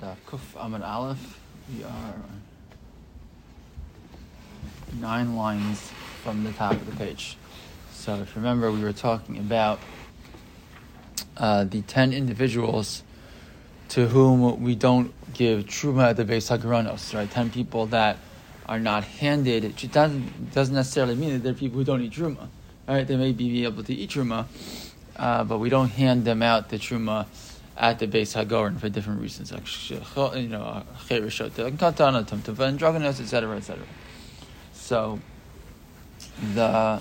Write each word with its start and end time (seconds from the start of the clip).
Daf 0.00 0.16
Kuf 0.26 0.40
Amad 0.56 0.84
Aleph. 0.84 1.38
We 1.72 1.84
are 1.84 2.14
nine 5.00 5.36
lines 5.36 5.92
from 6.22 6.42
the 6.42 6.52
top 6.52 6.72
of 6.72 6.86
the 6.86 6.96
page. 6.96 7.36
So, 7.92 8.14
if 8.16 8.34
you 8.34 8.42
remember, 8.42 8.72
we 8.72 8.82
were 8.82 8.92
talking 8.92 9.38
about 9.38 9.78
uh, 11.36 11.64
the 11.64 11.82
ten 11.82 12.12
individuals 12.12 13.04
to 13.90 14.08
whom 14.08 14.62
we 14.62 14.74
don't 14.74 15.12
give 15.32 15.64
truma 15.66 16.10
at 16.10 16.16
the 16.16 16.24
Beis 16.24 16.50
Hagranos, 16.56 17.14
right? 17.14 17.30
Ten 17.30 17.50
people 17.50 17.86
that 17.86 18.18
are 18.66 18.80
not 18.80 19.04
handed. 19.04 19.64
It 19.64 19.92
doesn't, 19.92 20.52
doesn't 20.52 20.74
necessarily 20.74 21.14
mean 21.14 21.34
that 21.34 21.42
they're 21.44 21.54
people 21.54 21.78
who 21.78 21.84
don't 21.84 22.00
eat 22.00 22.12
truma, 22.12 22.48
right? 22.88 23.06
They 23.06 23.16
may 23.16 23.32
be 23.32 23.64
able 23.64 23.84
to 23.84 23.94
eat 23.94 24.10
truma, 24.10 24.46
uh, 25.16 25.44
but 25.44 25.58
we 25.58 25.68
don't 25.68 25.90
hand 25.90 26.24
them 26.24 26.42
out 26.42 26.70
the 26.70 26.78
truma 26.78 27.26
at 27.76 27.98
the 27.98 28.06
Beis 28.06 28.34
Hagorin 28.34 28.78
for 28.78 28.88
different 28.88 29.20
reasons, 29.20 29.52
like 29.52 29.66
you 29.90 30.48
know, 30.48 30.82
katana, 31.08 32.22
tumtuva, 32.22 32.68
androgynous, 32.68 33.20
etc., 33.20 33.56
etc. 33.56 33.84
So 34.72 35.18
the 36.54 37.00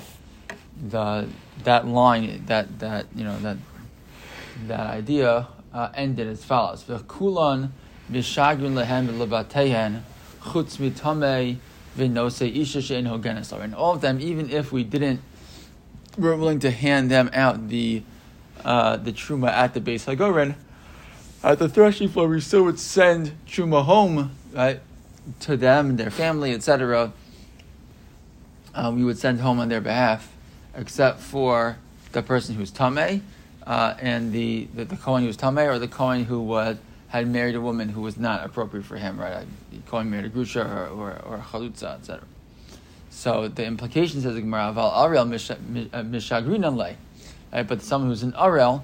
the 0.89 1.27
that 1.63 1.87
line 1.87 2.43
that 2.47 2.79
that 2.79 3.05
you 3.15 3.23
know 3.23 3.37
that 3.39 3.57
that 4.67 4.79
idea 4.79 5.47
uh, 5.73 5.89
ended 5.93 6.27
as 6.27 6.43
follows: 6.43 6.83
V'kulan 6.85 7.69
v'shagrin 8.11 8.73
lehem 8.73 9.07
v'lebatehen 9.09 10.01
chutz 10.41 10.77
mitamei 10.77 11.57
v'nose 11.97 12.55
isha 12.55 12.81
she'en 12.81 13.05
hogenes. 13.05 13.51
And 13.51 13.75
all 13.75 13.93
of 13.93 14.01
them, 14.01 14.19
even 14.19 14.49
if 14.49 14.71
we 14.71 14.83
didn't, 14.83 15.21
we're 16.17 16.35
willing 16.35 16.59
to 16.59 16.71
hand 16.71 17.11
them 17.11 17.29
out 17.33 17.69
the 17.69 18.03
uh, 18.63 18.97
the 18.97 19.11
truma 19.11 19.49
at 19.49 19.73
the 19.73 19.81
Beis 19.81 20.05
Hagorin, 20.05 20.55
at 21.43 21.59
the 21.59 21.67
threshing 21.67 22.07
floor, 22.07 22.27
we 22.27 22.39
still 22.39 22.63
would 22.63 22.79
send 22.79 23.33
truma 23.47 23.83
home, 23.83 24.31
right, 24.53 24.79
to 25.41 25.57
them 25.57 25.89
and 25.89 25.97
their 25.97 26.11
family, 26.11 26.53
etc. 26.53 27.11
Uh, 28.73 28.91
we 28.95 29.03
would 29.03 29.17
send 29.17 29.41
home 29.41 29.59
on 29.59 29.69
their 29.69 29.81
behalf, 29.81 30.31
except 30.75 31.19
for 31.19 31.77
the 32.13 32.23
person 32.23 32.55
who's 32.55 32.71
tamei, 32.71 33.21
uh, 33.67 33.95
and 33.99 34.31
the, 34.31 34.67
the 34.73 34.85
the 34.85 34.95
Kohen 34.95 35.23
who's 35.23 35.37
tamei, 35.37 35.67
or 35.67 35.79
the 35.79 35.87
Kohen 35.87 36.25
who 36.25 36.41
was 36.41 36.77
had 37.09 37.27
married 37.27 37.55
a 37.55 37.61
woman 37.61 37.89
who 37.89 38.01
was 38.01 38.17
not 38.17 38.43
appropriate 38.43 38.85
for 38.85 38.97
him, 38.97 39.19
right? 39.19 39.45
The 39.71 39.77
Kohen 39.89 40.09
married 40.09 40.25
a 40.25 40.29
grusha 40.29 40.65
or 40.65 40.87
or, 40.87 41.21
or 41.25 41.37
chalutza, 41.39 41.95
etc. 41.99 42.23
So 43.09 43.47
the 43.47 43.65
implication 43.65 44.21
says 44.21 44.33
the 44.33 44.41
Gemara, 44.41 44.71
"Val 44.73 45.05
Ariel 45.05 45.25
mishagrinan 45.25 46.75
lay," 46.75 46.97
right? 47.53 47.67
But 47.67 47.81
someone 47.81 48.09
who's 48.09 48.23
an 48.23 48.33
Ariel, 48.37 48.83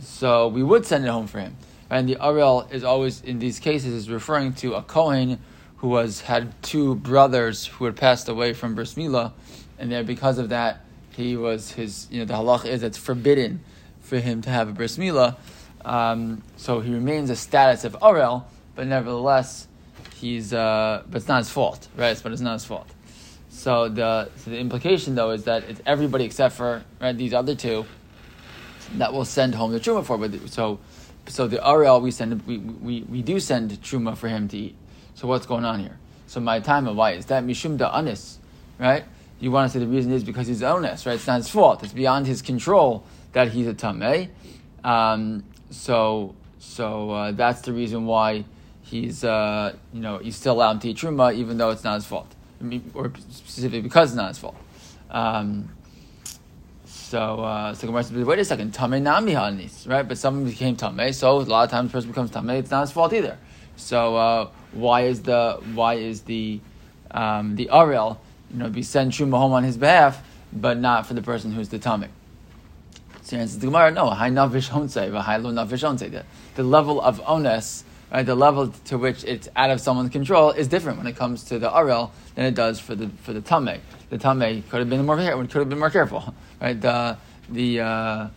so 0.00 0.48
we 0.48 0.62
would 0.62 0.86
send 0.86 1.04
it 1.04 1.08
home 1.08 1.26
for 1.26 1.38
him. 1.38 1.56
And 1.90 2.08
the 2.08 2.16
Ariel 2.24 2.66
is 2.70 2.84
always 2.84 3.20
in 3.22 3.38
these 3.38 3.58
cases 3.58 3.92
is 3.92 4.10
referring 4.10 4.54
to 4.54 4.74
a 4.74 4.82
Kohen 4.82 5.38
who 5.78 5.88
was 5.88 6.22
had 6.22 6.62
two 6.62 6.94
brothers 6.94 7.66
who 7.66 7.84
had 7.84 7.96
passed 7.96 8.28
away 8.28 8.52
from 8.52 8.74
bris 8.74 8.94
milah, 8.94 9.32
and 9.78 9.90
there 9.90 10.04
because 10.04 10.38
of 10.38 10.50
that 10.50 10.84
he 11.10 11.36
was 11.36 11.72
his 11.72 12.06
you 12.10 12.20
know 12.20 12.24
the 12.24 12.34
halach 12.34 12.64
is 12.64 12.82
it's 12.82 12.98
forbidden 12.98 13.60
for 14.00 14.18
him 14.18 14.42
to 14.42 14.50
have 14.50 14.68
a 14.68 14.72
bris 14.72 14.98
milah, 14.98 15.36
um, 15.84 16.42
so 16.56 16.80
he 16.80 16.92
remains 16.92 17.30
a 17.30 17.36
status 17.36 17.84
of 17.84 17.96
Ariel, 18.02 18.46
but 18.76 18.86
nevertheless 18.86 19.66
he's 20.16 20.52
uh, 20.52 21.02
but 21.10 21.16
it's 21.18 21.28
not 21.28 21.38
his 21.38 21.50
fault, 21.50 21.88
right? 21.96 22.18
But 22.22 22.32
it's 22.32 22.42
not 22.42 22.52
his 22.54 22.64
fault. 22.64 22.88
So 23.60 23.90
the 23.90 24.30
so 24.36 24.50
the 24.52 24.58
implication 24.58 25.14
though 25.16 25.32
is 25.32 25.44
that 25.44 25.64
it's 25.64 25.82
everybody 25.84 26.24
except 26.24 26.56
for 26.56 26.82
right, 26.98 27.14
these 27.14 27.34
other 27.34 27.54
two 27.54 27.84
that 28.94 29.12
will 29.12 29.26
send 29.26 29.54
home 29.54 29.70
the 29.70 29.78
truma 29.78 30.02
for. 30.02 30.16
But 30.16 30.48
so 30.48 30.78
so 31.26 31.46
the 31.46 31.60
Ariel 31.68 32.00
we 32.00 32.10
send 32.10 32.40
we, 32.46 32.56
we, 32.56 33.02
we 33.02 33.20
do 33.20 33.38
send 33.38 33.70
truma 33.82 34.16
for 34.16 34.28
him 34.28 34.48
to 34.48 34.56
eat. 34.56 34.76
So 35.14 35.28
what's 35.28 35.44
going 35.44 35.66
on 35.66 35.78
here? 35.78 35.98
So 36.26 36.40
my 36.40 36.60
time 36.60 36.86
of 36.86 36.96
why 36.96 37.10
is 37.12 37.26
that 37.26 37.44
mishum 37.44 37.76
da 37.76 37.94
anis, 37.94 38.38
right? 38.78 39.04
You 39.40 39.50
want 39.50 39.70
to 39.70 39.78
say 39.78 39.84
the 39.84 39.90
reason 39.90 40.10
is 40.12 40.24
because 40.24 40.46
he's 40.46 40.62
onus, 40.62 41.04
right? 41.04 41.16
It's 41.16 41.26
not 41.26 41.36
his 41.36 41.50
fault. 41.50 41.82
It's 41.82 41.92
beyond 41.92 42.26
his 42.26 42.40
control 42.40 43.04
that 43.32 43.48
he's 43.48 43.66
a 43.66 43.74
tamei. 43.74 44.30
Um, 44.82 45.44
so 45.68 46.34
so 46.58 47.10
uh, 47.10 47.32
that's 47.32 47.60
the 47.60 47.74
reason 47.74 48.06
why 48.06 48.46
he's 48.80 49.22
uh, 49.22 49.76
you 49.92 50.00
know 50.00 50.18
you 50.18 50.32
still 50.32 50.54
allowed 50.54 50.80
to 50.80 50.88
eat 50.88 50.96
truma 50.96 51.34
even 51.34 51.58
though 51.58 51.68
it's 51.68 51.84
not 51.84 51.96
his 51.96 52.06
fault, 52.06 52.34
or 52.94 53.12
specifically 53.30 53.80
because 53.80 54.10
it's 54.10 54.16
not 54.16 54.28
his 54.28 54.38
fault. 54.38 54.56
Um, 55.10 55.70
so, 56.84 57.40
uh, 57.40 57.74
so 57.74 57.86
Gemara 57.86 58.04
says, 58.04 58.24
wait 58.24 58.38
a 58.38 58.44
second, 58.44 58.72
Tame 58.72 59.02
Nami 59.02 59.32
Hanis, 59.32 59.88
right? 59.88 60.06
But 60.06 60.18
someone 60.18 60.44
became 60.44 60.76
Tame, 60.76 61.12
so 61.12 61.38
a 61.38 61.40
lot 61.40 61.64
of 61.64 61.70
times 61.70 61.90
the 61.90 61.96
person 61.96 62.10
becomes 62.10 62.30
Tame, 62.30 62.50
it's 62.50 62.70
not 62.70 62.82
his 62.82 62.92
fault 62.92 63.12
either. 63.12 63.36
So, 63.76 64.16
uh, 64.16 64.50
why 64.72 65.02
is 65.02 65.22
the, 65.22 65.60
why 65.74 65.94
is 65.94 66.22
the, 66.22 66.60
um, 67.10 67.56
the 67.56 67.68
Ariel, 67.72 68.20
you 68.52 68.58
know, 68.58 68.68
be 68.68 68.82
sent 68.82 69.12
truma 69.12 69.38
home 69.38 69.52
on 69.52 69.64
his 69.64 69.76
behalf, 69.76 70.22
but 70.52 70.78
not 70.78 71.06
for 71.06 71.14
the 71.14 71.22
person 71.22 71.52
who's 71.52 71.68
the 71.70 71.78
Tame? 71.78 72.08
So 73.22 73.36
answers 73.36 73.58
the 73.58 73.66
Gemara, 73.66 73.90
no, 73.92 74.10
high 74.10 74.30
navish 74.30 74.70
onse, 74.70 75.20
high 75.20 75.36
low 75.36 75.50
navish 75.50 75.88
onse. 75.88 76.24
The 76.54 76.62
level 76.62 77.00
of 77.00 77.20
onus, 77.26 77.84
right, 78.12 78.24
the 78.24 78.34
level 78.34 78.68
to 78.68 78.98
which 78.98 79.24
it's 79.24 79.48
out 79.56 79.70
of 79.70 79.80
someone's 79.80 80.10
control 80.10 80.50
is 80.50 80.68
different 80.68 80.98
when 80.98 81.06
it 81.06 81.16
comes 81.16 81.44
to 81.44 81.58
the 81.58 81.74
Ariel 81.74 82.12
than 82.34 82.44
it 82.46 82.54
does 82.54 82.80
for 82.80 82.94
the, 82.94 83.08
for 83.22 83.32
the 83.32 83.40
Tame. 83.40 83.80
The 84.10 84.18
Tame 84.18 84.62
could 84.68 84.80
have 84.80 84.90
been 84.90 85.04
more, 85.04 85.16
could 85.16 85.52
have 85.54 85.68
been 85.68 85.78
more 85.78 85.90
careful 85.90 86.34
right? 86.60 86.80
The 86.80 87.16
the 87.48 87.80
uh, 87.80 88.28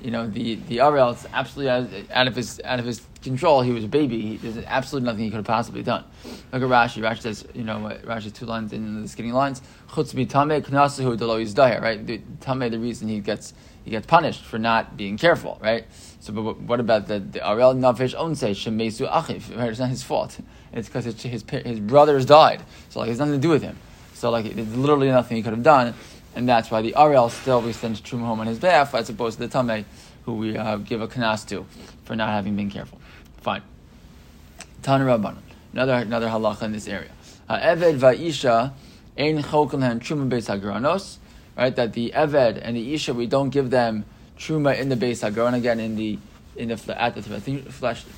you 0.00 0.10
know 0.10 0.28
the 0.28 0.56
the 0.68 0.80
Ariel 0.80 1.10
is 1.10 1.26
absolutely 1.32 2.06
out 2.10 2.26
of 2.26 2.36
his 2.36 2.60
out 2.64 2.78
of 2.78 2.84
his 2.84 3.02
control. 3.22 3.62
He 3.62 3.72
was 3.72 3.84
a 3.84 3.88
baby. 3.88 4.20
He, 4.20 4.36
there's 4.36 4.64
absolutely 4.66 5.06
nothing 5.06 5.24
he 5.24 5.30
could 5.30 5.36
have 5.36 5.44
possibly 5.44 5.82
done. 5.82 6.04
Look 6.52 6.62
at 6.62 6.68
Rashi. 6.68 7.02
Rashi 7.02 7.22
says, 7.22 7.44
you 7.54 7.64
know, 7.64 7.98
Rashi 8.04 8.32
two 8.32 8.46
lines 8.46 8.72
in 8.72 9.02
the 9.02 9.08
skinny 9.08 9.32
lines. 9.32 9.62
Chutz 9.90 10.12
tame 10.12 10.62
knasahu 10.62 11.16
delo 11.18 11.42
yizdahir. 11.42 11.80
Right, 11.80 12.04
the 12.04 12.20
tame 12.40 12.70
the 12.70 12.78
reason 12.78 13.08
he 13.08 13.20
gets 13.20 13.54
he 13.84 13.90
gets 13.90 14.06
punished 14.06 14.44
for 14.44 14.58
not 14.58 14.96
being 14.96 15.16
careful. 15.16 15.58
Right. 15.62 15.86
So, 16.20 16.32
but 16.32 16.60
what 16.60 16.80
about 16.80 17.08
the, 17.08 17.18
the 17.18 17.40
Nafish 17.40 18.14
own 18.16 18.36
say 18.36 18.52
shemesu 18.52 19.10
achiv? 19.10 19.50
It's 19.68 19.80
not 19.80 19.88
his 19.88 20.02
fault. 20.02 20.38
It's 20.72 20.88
because 20.88 21.04
his 21.04 21.42
his 21.50 21.80
brothers 21.80 22.24
died. 22.24 22.62
So 22.90 23.00
like, 23.00 23.10
it's 23.10 23.18
nothing 23.18 23.34
to 23.34 23.40
do 23.40 23.48
with 23.48 23.62
him. 23.62 23.76
So 24.14 24.30
like, 24.30 24.54
there's 24.54 24.76
literally 24.76 25.08
nothing 25.08 25.36
he 25.36 25.42
could 25.42 25.52
have 25.52 25.64
done 25.64 25.94
and 26.34 26.48
that's 26.48 26.70
why 26.70 26.82
the 26.82 26.94
Ariel 26.96 27.28
still 27.28 27.60
we 27.60 27.72
send 27.72 27.96
Truma 27.96 28.26
home 28.26 28.40
on 28.40 28.46
his 28.46 28.58
behalf, 28.58 28.94
as 28.94 29.10
opposed 29.10 29.38
to 29.38 29.46
the 29.46 29.58
Tameh, 29.58 29.84
who 30.24 30.34
we 30.34 30.56
uh, 30.56 30.76
give 30.76 31.00
a 31.00 31.08
kanas 31.08 31.46
to 31.48 31.66
for 32.04 32.16
not 32.16 32.30
having 32.30 32.56
been 32.56 32.70
careful. 32.70 33.00
Fine. 33.38 33.62
Tana 34.82 35.04
Rabbanan. 35.04 35.42
Another 35.72 35.94
another 35.94 36.28
halacha 36.28 36.62
in 36.62 36.72
this 36.72 36.88
area. 36.88 37.10
Eved 37.48 37.98
va'isha 37.98 38.72
ein 39.18 39.42
chokel 39.42 39.80
truma 40.00 40.28
beis 40.28 40.48
hagranos. 40.48 41.18
Right, 41.56 41.74
that 41.76 41.92
the 41.92 42.12
eved 42.14 42.60
and 42.62 42.76
the 42.76 42.94
isha 42.94 43.12
we 43.12 43.26
don't 43.26 43.50
give 43.50 43.70
them 43.70 44.04
truma 44.38 44.78
in 44.78 44.88
the 44.88 44.96
beis 44.96 45.22
hagron 45.22 45.54
again 45.54 45.78
in 45.80 45.96
the 45.96 46.18
in 46.56 46.68
the 46.68 47.02
at 47.02 47.14
the 47.14 47.22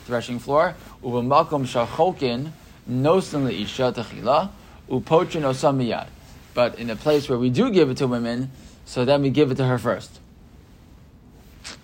threshing 0.07 0.39
floor. 0.39 0.75
Uvamakom 1.03 1.67
shacholkin 1.67 2.53
nosan 2.89 3.49
leisha 3.49 3.93
techila 3.93 4.51
upochin 4.89 5.43
osam 5.43 5.79
miyad. 5.79 6.07
But 6.55 6.79
in 6.79 6.91
a 6.91 6.97
place 6.97 7.29
where 7.29 7.39
we 7.39 7.51
do 7.51 7.71
give 7.71 7.91
it 7.91 7.97
to 7.97 8.07
women, 8.07 8.53
so 8.85 9.05
then 9.05 9.23
we 9.23 9.31
give 9.31 9.51
it 9.51 9.57
to 9.57 9.67
her 9.67 9.79
first. 9.79 10.21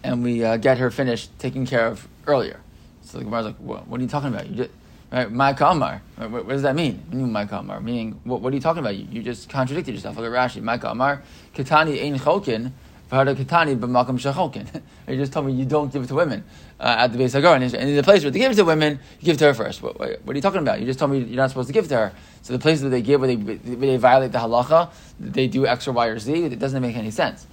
And 0.04 0.22
we 0.22 0.44
uh, 0.44 0.56
get 0.56 0.78
her 0.78 0.90
finished 0.90 1.36
taken 1.38 1.66
care 1.66 1.86
of 1.86 2.06
earlier. 2.26 2.60
So 3.02 3.18
the 3.18 3.24
Gemara's 3.24 3.46
like, 3.46 3.56
what, 3.56 3.88
what 3.88 3.98
are 3.98 4.02
you 4.02 4.08
talking 4.08 4.28
about? 4.28 4.48
You 4.48 4.56
just, 4.56 4.70
right, 5.18 5.30
my 5.30 5.52
kamar. 5.52 6.02
What, 6.16 6.30
what, 6.30 6.48
does 6.48 6.62
that 6.62 6.76
mean? 6.76 7.02
My 7.32 7.44
kamar. 7.46 7.80
Meaning, 7.80 8.20
what, 8.24 8.40
what, 8.40 8.52
are 8.52 8.56
you 8.56 8.62
talking 8.62 8.80
about? 8.80 8.96
You, 8.96 9.06
you 9.10 9.22
just 9.22 9.48
contradicted 9.48 9.94
yourself. 9.94 10.16
Look 10.16 10.26
at 10.26 10.32
Rashi. 10.32 10.62
My 10.62 10.78
kamar. 10.78 11.22
Kitani 11.54 12.02
ein 12.02 12.18
chokin. 12.18 12.72
Kitani 13.10 13.78
b'makam 13.78 14.18
shechokin. 14.18 14.82
You 15.08 15.16
just 15.16 15.32
told 15.32 15.46
me 15.46 15.52
you 15.54 15.64
don't 15.64 15.92
give 15.92 16.04
it 16.04 16.06
to 16.06 16.14
women 16.14 16.44
uh, 16.78 16.94
at 16.98 17.12
the 17.12 17.18
Beis 17.18 17.32
Hagar, 17.32 17.56
and 17.56 17.64
in 17.64 17.96
the 17.96 18.02
place 18.04 18.22
where 18.22 18.30
they 18.30 18.38
give 18.38 18.52
it 18.52 18.54
to 18.54 18.64
women, 18.64 19.00
you 19.18 19.26
give 19.26 19.34
it 19.34 19.38
to 19.40 19.46
her 19.46 19.54
first. 19.54 19.82
What, 19.82 19.98
what, 19.98 20.20
are 20.24 20.34
you 20.34 20.40
talking 20.40 20.60
about? 20.60 20.78
You 20.78 20.86
just 20.86 21.00
told 21.00 21.10
me 21.10 21.18
you're 21.18 21.36
not 21.36 21.50
supposed 21.50 21.66
to 21.66 21.72
give 21.72 21.86
it 21.86 21.88
to 21.88 21.96
her. 21.96 22.12
So 22.42 22.52
the 22.52 22.60
places 22.60 22.82
that 22.82 22.90
they 22.90 23.02
give 23.02 23.20
where 23.20 23.26
they, 23.26 23.34
where 23.34 23.90
they 23.90 23.96
violate 23.96 24.30
the 24.30 24.38
halacha, 24.38 24.92
they 25.18 25.48
do 25.48 25.66
X 25.66 25.88
or 25.88 25.92
Y 25.92 26.06
or 26.06 26.18
Z. 26.20 26.44
It 26.44 26.60
doesn't 26.60 26.80
make 26.80 26.96
any 26.96 27.10
sense. 27.10 27.48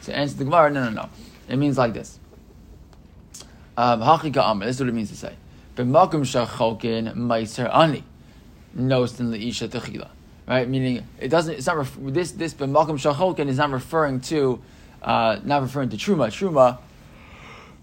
So 0.00 0.12
answer 0.12 0.38
the 0.38 0.44
Gemara, 0.44 0.70
no, 0.70 0.84
no, 0.84 0.90
no. 0.90 1.08
It 1.50 1.56
means 1.56 1.76
like 1.76 1.92
this. 1.92 2.18
Um, 3.76 4.00
this 4.60 4.76
is 4.76 4.80
what 4.80 4.88
it 4.88 4.94
means 4.94 5.10
to 5.10 5.16
say. 5.16 5.34
B'makum 5.76 6.22
shachokin 6.22 7.14
meiser 7.14 7.72
ani. 7.74 8.04
Nosten 8.76 9.30
leisha 9.30 9.68
techila. 9.68 10.08
Right? 10.46 10.68
Meaning, 10.68 11.06
it 11.20 11.28
doesn't, 11.28 11.54
it's 11.54 11.66
not, 11.66 11.76
ref- 11.76 11.96
this, 11.98 12.32
this 12.32 12.54
b'makum 12.54 12.98
shachokin 12.98 13.48
is 13.48 13.58
not 13.58 13.70
referring 13.70 14.20
to, 14.22 14.60
uh, 15.02 15.38
not 15.44 15.62
referring 15.62 15.88
to 15.90 15.96
truma. 15.96 16.28
Truma, 16.28 16.78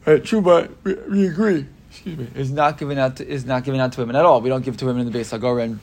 right, 0.06 0.22
truma, 0.22 0.70
we, 0.84 0.94
we 1.10 1.28
agree 1.28 1.66
excuse 1.90 2.18
me, 2.18 2.28
is 2.36 2.52
not 2.52 2.78
given 2.78 2.98
out 2.98 3.18
to, 3.18 3.28
is 3.28 3.46
not 3.46 3.64
given 3.64 3.80
out 3.80 3.92
to 3.94 4.02
women 4.02 4.16
at 4.16 4.26
all. 4.26 4.42
We 4.42 4.50
don't 4.50 4.64
give 4.64 4.78
to 4.78 4.86
women 4.86 5.08
in 5.08 5.12
the 5.12 5.20
Beis 5.20 5.38
Hagoren 5.38 5.80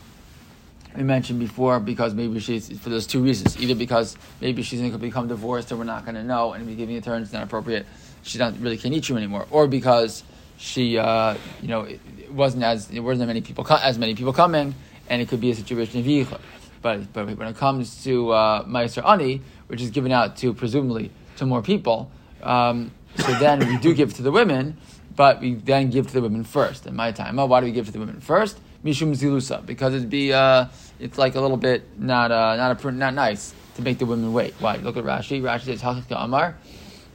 we 0.97 1.03
mentioned 1.03 1.39
before 1.39 1.79
because 1.79 2.15
maybe 2.15 2.41
she's 2.41 2.79
for 2.79 2.89
those 2.89 3.07
two 3.07 3.23
reasons. 3.23 3.61
Either 3.61 3.75
because 3.75 4.17
maybe 4.41 4.63
she's 4.63 4.81
going 4.81 4.93
to 4.93 4.99
become 4.99 5.29
divorced 5.29 5.71
and 5.71 5.79
we're 5.79 5.85
not 5.85 6.05
going 6.05 6.15
to 6.15 6.23
know, 6.23 6.53
and 6.53 6.67
we 6.67 6.75
giving 6.75 6.97
it 6.97 7.05
to 7.05 7.11
her 7.11 7.17
and 7.17 7.25
it's 7.25 7.33
not 7.33 7.43
appropriate. 7.43 7.87
She 8.23 8.39
not 8.39 8.59
really 8.59 8.79
can't 8.79 8.95
eat 8.95 9.09
you 9.09 9.17
anymore, 9.17 9.47
or 9.51 9.69
because 9.69 10.25
she, 10.59 10.99
uh, 10.99 11.37
you 11.61 11.69
know, 11.69 11.83
it, 11.83 12.01
it, 12.19 12.33
wasn't 12.33 12.65
as 12.65 12.91
it 12.91 13.01
wasn't 13.01 13.27
many 13.29 13.41
people 13.41 13.67
as 13.71 13.99
many 13.99 14.15
people 14.15 14.33
coming, 14.33 14.75
and 15.09 15.23
it 15.23 15.29
could 15.29 15.41
be 15.41 15.51
a 15.51 15.55
situation 15.55 16.01
of 16.01 16.07
yichud. 16.07 16.41
But 16.83 17.13
but 17.13 17.27
when 17.37 17.49
it 17.49 17.57
comes 17.57 18.05
to 18.05 18.31
uh, 18.31 18.87
Ani, 19.07 19.43
which 19.69 19.81
is 19.81 19.91
given 19.91 20.13
out 20.13 20.37
to 20.39 20.53
presumably 20.55 21.11
to 21.37 21.47
more 21.47 21.63
people, 21.63 22.11
um, 22.43 22.91
so 23.17 23.33
then 23.39 23.61
we 23.61 23.79
do 23.79 23.95
give 23.95 24.15
to 24.15 24.23
the 24.23 24.31
women, 24.31 24.77
but 25.15 25.41
we 25.41 25.55
then 25.55 25.91
give 25.91 26.07
to 26.09 26.13
the 26.13 26.23
women 26.23 26.45
first. 26.45 26.87
In 26.87 26.95
my 26.95 27.13
time, 27.13 27.37
why 27.37 27.61
do 27.61 27.67
we 27.67 27.73
give 27.73 27.87
to 27.87 27.93
the 27.93 27.99
women 27.99 28.21
first? 28.21 28.59
Mishum 28.85 29.17
zilusa, 29.17 29.65
because 29.65 29.95
it'd 29.95 30.11
be 30.11 30.33
uh, 30.33 30.67
it's 31.01 31.19
like 31.19 31.35
a 31.35 31.41
little 31.41 31.57
bit 31.57 31.99
not 31.99 32.31
uh, 32.31 32.57
not 32.57 32.85
a, 32.85 32.93
not 32.93 33.15
nice 33.15 33.55
to 33.77 33.83
make 33.83 33.99
the 33.99 34.07
women 34.07 34.33
wait. 34.33 34.55
Why? 34.61 34.77
Look 34.77 34.97
at 34.97 35.05
Rashi. 35.05 35.43
Rashi 35.43 35.65
says 35.65 35.83
Hachika 35.83 36.23
Amar. 36.25 36.57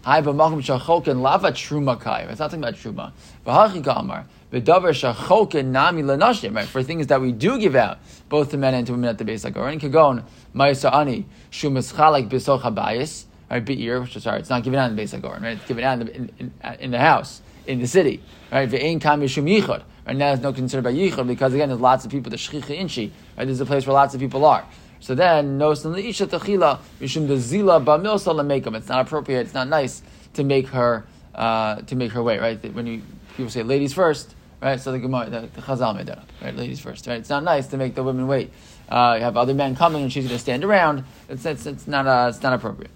Hi, 0.03 0.19
b'malchim 0.19 0.63
shachokin 0.63 1.21
lava 1.21 1.51
truma 1.51 1.99
kai. 1.99 2.21
It's 2.21 2.39
not 2.39 2.49
talking 2.49 2.63
about 2.63 2.73
truma. 2.73 3.11
V'hachika 3.45 3.99
Amar. 3.99 4.25
V'davar 4.51 4.95
shachokin 4.95 5.67
nami 5.67 6.01
lanashim. 6.01 6.55
Right, 6.55 6.67
for 6.67 6.81
things 6.81 7.05
that 7.05 7.21
we 7.21 7.31
do 7.31 7.59
give 7.59 7.75
out, 7.75 7.99
both 8.27 8.49
to 8.49 8.57
men 8.57 8.73
and 8.73 8.87
to 8.87 8.93
women 8.93 9.09
at 9.09 9.19
the 9.19 9.23
beis 9.23 9.47
hagoren 9.47 9.79
Kagon 9.79 10.23
Ma'isa 10.55 10.91
Ani 10.91 11.27
Shumas 11.51 11.93
Chalak 11.93 12.27
B'soch 12.27 12.61
Habayis. 12.61 13.25
Right, 13.51 13.63
be'ir, 13.63 14.07
sorry, 14.07 14.39
it's 14.39 14.49
not 14.49 14.63
given 14.63 14.79
out 14.79 14.89
in 14.89 14.95
the 14.95 15.03
beis 15.03 15.15
hagoren. 15.15 15.43
Right, 15.43 15.57
it's 15.57 15.67
given 15.67 15.83
out 15.83 16.01
in 16.01 16.07
the, 16.07 16.15
in, 16.15 16.53
in, 16.79 16.89
the 16.89 16.99
house 16.99 17.43
in 17.67 17.79
the 17.79 17.85
city. 17.85 18.23
Right, 18.51 18.67
ve'ein 18.67 18.99
kam 18.99 19.21
yishum 19.21 19.47
yichud. 19.47 19.83
Right 20.07 20.15
now, 20.15 20.29
there's 20.29 20.41
no 20.41 20.51
concern 20.51 20.79
about 20.79 20.95
yichud 20.95 21.27
because 21.27 21.53
again, 21.53 21.69
there's 21.69 21.79
lots 21.79 22.05
of 22.05 22.09
people. 22.09 22.31
The 22.31 22.37
shchicha 22.37 22.71
inchi. 22.71 23.13
Right, 23.37 23.45
this 23.45 23.53
is 23.53 23.61
a 23.61 23.67
place 23.67 23.85
where 23.85 23.93
lots 23.93 24.15
of 24.15 24.19
people 24.19 24.45
are. 24.45 24.65
So 25.01 25.13
then, 25.15 25.57
no 25.57 25.71
isha 25.71 26.27
tachila 26.27 26.79
yishum 27.01 27.27
the 27.27 27.33
zila 27.33 27.83
ba'milsa 27.83 28.33
lemekam. 28.33 28.77
It's 28.77 28.87
not 28.87 29.01
appropriate. 29.05 29.41
It's 29.41 29.53
not 29.53 29.67
nice 29.67 30.01
to 30.35 30.43
make 30.43 30.69
her 30.69 31.05
uh, 31.35 31.81
to 31.81 31.95
make 31.95 32.11
her 32.11 32.23
wait. 32.23 32.39
Right, 32.39 32.73
when 32.73 32.87
you 32.87 33.01
people 33.35 33.51
say 33.51 33.63
ladies 33.63 33.93
first. 33.93 34.35
Right, 34.61 34.79
so 34.79 34.91
the 34.91 34.99
Gemara, 34.99 35.27
the, 35.27 35.39
the 35.55 35.61
Chazal 35.61 35.95
made 35.97 36.05
that 36.05 36.19
up. 36.19 36.29
Right, 36.39 36.55
ladies 36.55 36.79
first. 36.79 37.07
Right, 37.07 37.17
it's 37.17 37.29
not 37.29 37.43
nice 37.43 37.65
to 37.67 37.77
make 37.77 37.95
the 37.95 38.03
women 38.03 38.27
wait. 38.27 38.51
Uh, 38.87 39.15
you 39.17 39.23
have 39.23 39.35
other 39.35 39.55
men 39.55 39.75
coming, 39.75 40.03
and 40.03 40.13
she's 40.13 40.25
going 40.25 40.37
to 40.37 40.39
stand 40.39 40.63
around. 40.63 41.03
It's, 41.27 41.43
it's, 41.45 41.65
it's 41.65 41.87
not 41.87 42.05
uh, 42.05 42.27
it's 42.29 42.43
not 42.43 42.53
appropriate. 42.53 42.91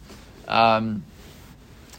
Um, 0.47 1.03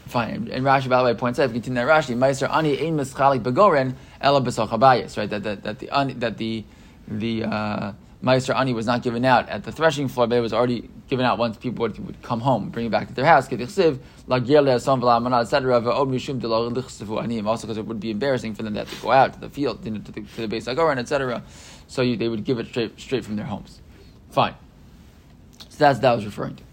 Fine. 0.07 0.49
And 0.51 0.65
Rashi, 0.65 0.87
by 0.87 0.99
the 0.99 1.03
way, 1.03 1.13
points 1.15 1.37
out, 1.37 1.51
continue 1.51 1.75
that 1.75 1.87
Rashi, 1.87 2.15
Meiser 2.15 2.49
Ani 2.49 2.79
Ein 2.79 2.97
Mischalik 2.97 3.43
Begoren 3.43 3.93
Ela 4.21 4.41
B'Soch 4.41 4.69
Habayis, 4.69 5.17
right? 5.17 5.29
That, 5.29 5.43
that, 5.43 5.63
that 5.63 5.79
the, 5.79 5.89
that 6.19 6.37
the, 6.37 6.63
the, 7.09 7.43
uh, 7.43 7.93
Meiser 8.23 8.55
Ani 8.55 8.73
was 8.73 8.87
not 8.87 9.03
given 9.03 9.23
out 9.25 9.47
at 9.47 9.63
the 9.63 9.71
threshing 9.71 10.07
floor, 10.07 10.25
but 10.25 10.37
it 10.37 10.41
was 10.41 10.51
already 10.51 10.89
given 11.07 11.23
out 11.23 11.37
once 11.37 11.55
people 11.55 11.83
would, 11.83 12.03
would 12.05 12.19
come 12.23 12.39
home, 12.39 12.69
bring 12.69 12.87
it 12.87 12.89
back 12.89 13.07
to 13.07 13.13
their 13.13 13.25
house. 13.25 13.45
etc. 13.45 13.83
Also, 17.47 17.67
because 17.67 17.77
it 17.77 17.85
would 17.85 17.99
be 17.99 18.09
embarrassing 18.09 18.55
for 18.55 18.63
them 18.63 18.73
to 18.73 18.79
have 18.79 18.89
to 18.89 19.01
go 19.01 19.11
out 19.11 19.33
to 19.33 19.39
the 19.39 19.49
field, 19.49 19.83
to 19.83 19.91
the, 19.91 19.99
to 19.99 20.47
the 20.47 20.47
beis 20.47 20.73
Agoran, 20.73 20.97
etc. 20.97 21.43
So 21.87 22.01
you, 22.01 22.17
they 22.17 22.27
would 22.27 22.43
give 22.43 22.57
it 22.57 22.67
straight, 22.67 22.99
straight 22.99 23.23
from 23.23 23.35
their 23.35 23.45
homes. 23.45 23.81
Fine. 24.31 24.55
So 25.69 25.77
that's 25.77 25.99
that 25.99 26.11
I 26.11 26.15
was 26.15 26.25
referring 26.25 26.55
to. 26.55 26.63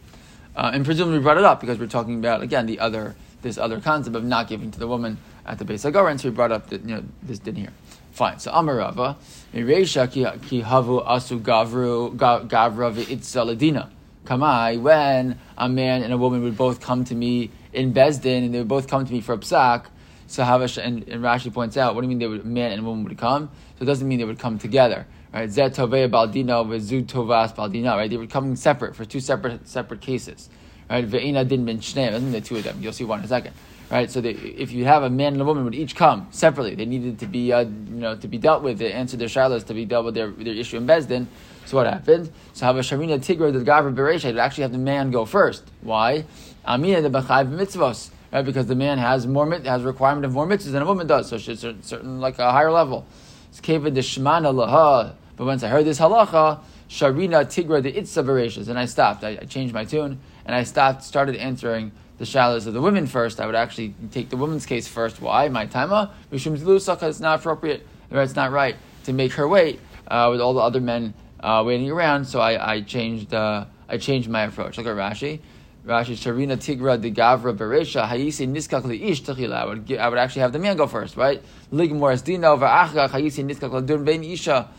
Uh, 0.56 0.70
and 0.72 0.84
presumably 0.84 1.18
we 1.18 1.22
brought 1.22 1.36
it 1.36 1.44
up 1.44 1.60
because 1.60 1.78
we're 1.78 1.86
talking 1.88 2.18
about, 2.18 2.42
again, 2.42 2.64
the 2.64 2.80
other 2.80 3.16
this 3.44 3.58
other 3.58 3.80
concept 3.80 4.16
of 4.16 4.24
not 4.24 4.48
giving 4.48 4.72
to 4.72 4.80
the 4.80 4.88
woman 4.88 5.18
at 5.46 5.58
the 5.58 5.64
beis 5.64 5.88
Hagaran, 5.88 6.18
so 6.18 6.28
we 6.28 6.34
brought 6.34 6.50
up 6.50 6.68
the, 6.68 6.78
you 6.78 6.96
know, 6.96 7.04
this 7.22 7.38
din 7.38 7.54
here. 7.54 7.72
Fine. 8.10 8.40
So 8.40 8.50
Amar 8.52 8.76
Rava, 8.76 9.16
Mireisha 9.52 10.10
ki 10.10 10.62
havu 10.62 11.06
asu 11.06 11.40
gavru 11.40 12.16
gavra 12.16 12.92
v'itzaladina. 12.92 13.90
Kamai, 14.24 14.80
when 14.80 15.38
a 15.58 15.68
man 15.68 16.02
and 16.02 16.12
a 16.12 16.16
woman 16.16 16.42
would 16.42 16.56
both 16.56 16.80
come 16.80 17.04
to 17.04 17.14
me 17.14 17.50
in 17.72 17.92
Bezdin 17.92 18.46
and 18.46 18.54
they 18.54 18.58
would 18.58 18.68
both 18.68 18.88
come 18.88 19.04
to 19.04 19.12
me 19.12 19.20
for 19.20 19.34
a 19.34 19.38
psak, 19.38 19.86
so 20.26 20.42
Havash 20.42 20.82
and, 20.82 21.06
and 21.08 21.22
Rashi 21.22 21.52
points 21.52 21.76
out, 21.76 21.94
what 21.94 22.00
do 22.00 22.06
you 22.06 22.08
mean 22.08 22.18
they 22.18 22.26
would, 22.26 22.46
man 22.46 22.72
and 22.72 22.86
woman 22.86 23.04
would 23.04 23.18
come? 23.18 23.50
So 23.78 23.82
it 23.82 23.84
doesn't 23.84 24.08
mean 24.08 24.18
they 24.18 24.24
would 24.24 24.38
come 24.38 24.58
together. 24.58 25.06
Right? 25.32 25.50
Zet 25.50 25.74
tovei 25.74 26.08
baldino 26.10 26.64
v'zu 26.64 27.04
tovas 27.04 27.54
baldina. 27.54 27.96
Right? 27.96 28.08
They 28.08 28.16
were 28.16 28.26
coming 28.26 28.56
separate 28.56 28.96
for 28.96 29.04
two 29.04 29.20
separate 29.20 29.68
separate 29.68 30.00
cases 30.00 30.48
right? 30.88 31.08
Ve'ina 31.08 31.46
din 31.46 31.64
ben 31.64 31.78
shneim. 31.78 32.12
Doesn't 32.12 32.32
the 32.32 32.40
two 32.40 32.56
of 32.56 32.64
them? 32.64 32.78
You'll 32.80 32.92
see 32.92 33.04
one 33.04 33.20
in 33.20 33.24
a 33.24 33.28
second, 33.28 33.54
right? 33.90 34.10
So 34.10 34.20
they, 34.20 34.30
if 34.30 34.72
you 34.72 34.84
have 34.84 35.02
a 35.02 35.10
man 35.10 35.34
and 35.34 35.42
a 35.42 35.44
woman 35.44 35.64
would 35.64 35.74
each 35.74 35.96
come 35.96 36.28
separately, 36.30 36.74
they 36.74 36.86
needed 36.86 37.18
to 37.20 37.26
be, 37.26 37.52
uh, 37.52 37.60
you 37.60 37.68
know, 37.68 38.16
to 38.16 38.28
be 38.28 38.38
dealt 38.38 38.62
with, 38.62 38.78
to 38.78 38.92
answer 38.92 39.16
their 39.16 39.28
shilas, 39.28 39.64
to 39.66 39.74
be 39.74 39.84
dealt 39.84 40.04
with 40.04 40.14
their, 40.14 40.30
their 40.30 40.54
issue 40.54 40.76
in 40.76 40.86
bezdin. 40.86 41.26
So 41.66 41.78
what 41.78 41.86
happened? 41.86 42.30
So 42.52 42.66
have 42.66 42.76
a 42.76 42.80
sharina 42.80 43.18
tigra 43.18 43.52
the 43.52 43.60
gavra 43.60 43.94
beresha. 43.94 44.26
Would 44.26 44.38
actually 44.38 44.62
have 44.62 44.72
the 44.72 44.78
man 44.78 45.10
go 45.10 45.24
first. 45.24 45.64
Why? 45.80 46.24
Amina 46.66 47.00
the 47.00 47.10
b'chayv 47.10 47.50
mitzvos. 47.50 48.10
Right, 48.32 48.44
because 48.44 48.66
the 48.66 48.74
man 48.74 48.98
has 48.98 49.28
more 49.28 49.48
has 49.60 49.82
requirement 49.82 50.26
of 50.26 50.32
more 50.32 50.46
mitzvahs 50.46 50.72
than 50.72 50.82
a 50.82 50.86
woman 50.86 51.06
does, 51.06 51.28
so 51.28 51.38
she's 51.38 51.60
certain, 51.60 51.82
certain 51.84 52.20
like 52.20 52.38
a 52.40 52.50
higher 52.50 52.72
level. 52.72 53.06
It's 53.48 53.60
keva 53.60 53.94
the 53.94 54.00
shmana 54.00 54.52
laha. 54.52 55.14
But 55.36 55.46
once 55.46 55.62
I 55.62 55.68
heard 55.68 55.84
this 55.84 56.00
halacha, 56.00 56.60
sharina 56.88 57.44
tigra 57.46 57.80
the 57.80 57.96
itza 57.96 58.20
and 58.68 58.78
I 58.78 58.86
stopped. 58.86 59.22
I, 59.22 59.38
I 59.40 59.44
changed 59.44 59.72
my 59.72 59.84
tune 59.84 60.18
and 60.44 60.54
I 60.54 60.64
stopped, 60.64 61.02
started 61.02 61.36
answering 61.36 61.92
the 62.18 62.24
shalos 62.24 62.66
of 62.66 62.74
the 62.74 62.80
women 62.80 63.06
first, 63.06 63.40
I 63.40 63.46
would 63.46 63.54
actually 63.54 63.94
take 64.12 64.30
the 64.30 64.36
woman's 64.36 64.66
case 64.66 64.86
first. 64.86 65.20
Why? 65.20 65.48
My 65.48 65.66
taima, 65.66 66.10
Mishum 66.30 66.56
Zilusaka, 66.56 67.08
it's 67.08 67.20
not 67.20 67.40
appropriate, 67.40 67.86
or 68.10 68.22
it's 68.22 68.36
not 68.36 68.52
right 68.52 68.76
to 69.04 69.12
make 69.12 69.32
her 69.32 69.48
wait 69.48 69.80
uh, 70.06 70.28
with 70.30 70.40
all 70.40 70.54
the 70.54 70.60
other 70.60 70.80
men 70.80 71.14
uh, 71.40 71.62
waiting 71.66 71.90
around. 71.90 72.26
So 72.26 72.40
I, 72.40 72.74
I 72.74 72.80
changed 72.82 73.34
uh, 73.34 73.64
I 73.88 73.98
changed 73.98 74.28
my 74.28 74.42
approach. 74.42 74.78
Look 74.78 74.86
at 74.86 74.94
Rashi. 74.94 75.40
Rashi 75.84 76.14
Sharina 76.14 76.56
Tigra 76.56 76.98
de 76.98 77.10
Gavra 77.10 77.54
Beresha 77.54 78.08
Hayisi 78.08 78.48
Niskak 78.48 78.90
Ish 78.90 79.22
Techila. 79.22 79.98
I 79.98 80.08
would 80.08 80.18
actually 80.18 80.40
have 80.42 80.52
the 80.52 80.58
man 80.58 80.78
go 80.78 80.86
first, 80.86 81.16
right? 81.16 81.42
Ligmor 81.70 82.22
Dino 82.24 82.56
Va'achach 82.56 83.10
Hayisi 83.10 83.44
Niskak 83.44 83.70
Ladun 83.70 84.04
Ben 84.04 84.24
Isha 84.24 84.70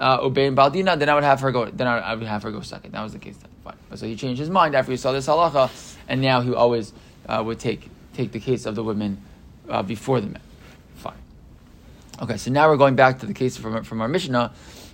uh, 0.00 0.20
Baldina. 0.20 0.98
Then 0.98 1.08
I 1.08 1.14
would 1.14 1.24
have 1.24 1.40
her 1.40 1.52
go. 1.52 1.66
Then 1.66 1.86
I 1.86 2.14
would 2.14 2.26
have 2.26 2.42
her 2.42 2.50
go 2.50 2.60
second. 2.60 2.92
That 2.92 3.02
was 3.02 3.12
the 3.12 3.18
case. 3.18 3.36
Then. 3.36 3.50
Fine. 3.64 3.98
So 3.98 4.06
he 4.06 4.16
changed 4.16 4.38
his 4.38 4.50
mind 4.50 4.74
after 4.74 4.92
he 4.92 4.98
saw 4.98 5.12
this 5.12 5.26
halacha, 5.26 5.70
and 6.08 6.20
now 6.20 6.40
he 6.40 6.54
always 6.54 6.92
uh, 7.28 7.42
would 7.44 7.58
take 7.58 7.90
take 8.14 8.32
the 8.32 8.40
case 8.40 8.66
of 8.66 8.74
the 8.74 8.82
women 8.82 9.22
uh, 9.68 9.82
before 9.82 10.20
the 10.20 10.28
men. 10.28 10.42
Fine. 10.96 11.16
Okay, 12.22 12.36
so 12.36 12.50
now 12.50 12.68
we're 12.68 12.76
going 12.76 12.96
back 12.96 13.20
to 13.20 13.26
the 13.26 13.34
case 13.34 13.56
from, 13.56 13.84
from 13.84 14.00
our 14.00 14.08
Mishnah, 14.08 14.52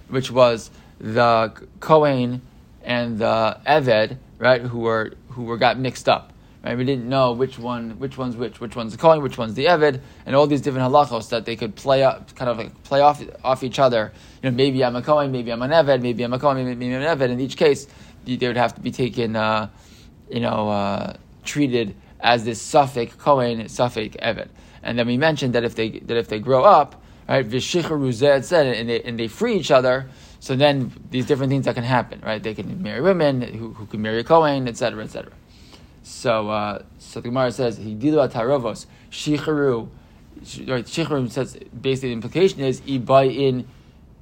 which 0.08 0.30
was 0.30 0.70
the 0.98 1.52
Kohen 1.80 2.42
and 2.82 3.18
the 3.18 3.58
Eved, 3.66 4.16
right, 4.38 4.60
who 4.60 4.80
were 4.80 5.12
who 5.30 5.44
were 5.44 5.56
got 5.56 5.78
mixed 5.78 6.08
up. 6.08 6.31
Right, 6.64 6.78
we 6.78 6.84
didn't 6.84 7.08
know 7.08 7.32
which 7.32 7.58
one, 7.58 7.98
which 7.98 8.16
one's 8.16 8.36
which, 8.36 8.60
which 8.60 8.76
one's 8.76 8.92
the 8.92 8.98
Kohen, 8.98 9.20
which 9.20 9.36
one's 9.36 9.54
the 9.54 9.64
Eved, 9.64 10.00
and 10.24 10.36
all 10.36 10.46
these 10.46 10.60
different 10.60 10.88
halachos 10.88 11.28
that 11.30 11.44
they 11.44 11.56
could 11.56 11.74
play 11.74 12.04
up, 12.04 12.32
kind 12.36 12.48
of 12.48 12.56
like 12.56 12.84
play 12.84 13.00
off 13.00 13.20
off 13.42 13.64
each 13.64 13.80
other. 13.80 14.12
You 14.42 14.50
know, 14.50 14.56
maybe 14.56 14.84
I'm 14.84 14.94
a 14.94 15.02
Kohen, 15.02 15.32
maybe 15.32 15.52
I'm 15.52 15.60
an 15.62 15.72
Eved, 15.72 16.02
maybe 16.02 16.22
I'm 16.22 16.32
a 16.32 16.38
Kohen, 16.38 16.64
maybe 16.64 16.94
I'm 16.94 17.02
an 17.02 17.18
Eved. 17.18 17.30
In 17.30 17.40
each 17.40 17.56
case, 17.56 17.88
they 18.24 18.46
would 18.46 18.56
have 18.56 18.76
to 18.76 18.80
be 18.80 18.92
taken, 18.92 19.34
uh, 19.34 19.70
you 20.30 20.38
know, 20.38 20.68
uh, 20.68 21.16
treated 21.44 21.96
as 22.20 22.44
this 22.44 22.62
safek 22.62 23.18
Kohen, 23.18 23.62
safek 23.62 24.16
Eved. 24.20 24.46
And 24.84 24.96
then 24.96 25.08
we 25.08 25.16
mentioned 25.16 25.56
that 25.56 25.64
if 25.64 25.74
they 25.74 25.98
that 25.98 26.16
if 26.16 26.28
they 26.28 26.38
grow 26.38 26.62
up, 26.62 27.02
right, 27.28 27.48
Vishicharu 27.48 28.14
said, 28.14 28.66
and 28.66 28.88
they 28.88 29.02
and 29.02 29.18
they 29.18 29.26
free 29.26 29.56
each 29.56 29.72
other, 29.72 30.08
so 30.38 30.54
then 30.54 30.92
these 31.10 31.26
different 31.26 31.50
things 31.50 31.64
that 31.64 31.74
can 31.74 31.82
happen, 31.82 32.20
right? 32.20 32.40
They 32.40 32.54
can 32.54 32.80
marry 32.80 33.00
women 33.00 33.42
who, 33.42 33.72
who 33.72 33.86
can 33.86 34.00
marry 34.00 34.20
a 34.20 34.24
Kohen, 34.24 34.68
etc., 34.68 35.02
etc. 35.02 35.32
So, 36.02 36.50
uh, 36.50 36.82
so 36.98 37.20
the 37.20 37.28
Gemara 37.28 37.52
says, 37.52 37.78
"Hidilu 37.78 38.30
tarovos 38.30 38.86
shicharu." 39.10 39.88
Right, 40.66 40.84
shicharu 40.84 41.30
says 41.30 41.56
basically 41.80 42.08
the 42.08 42.14
implication 42.14 42.60
is 42.60 42.80
ibai 42.80 43.36
in, 43.36 43.68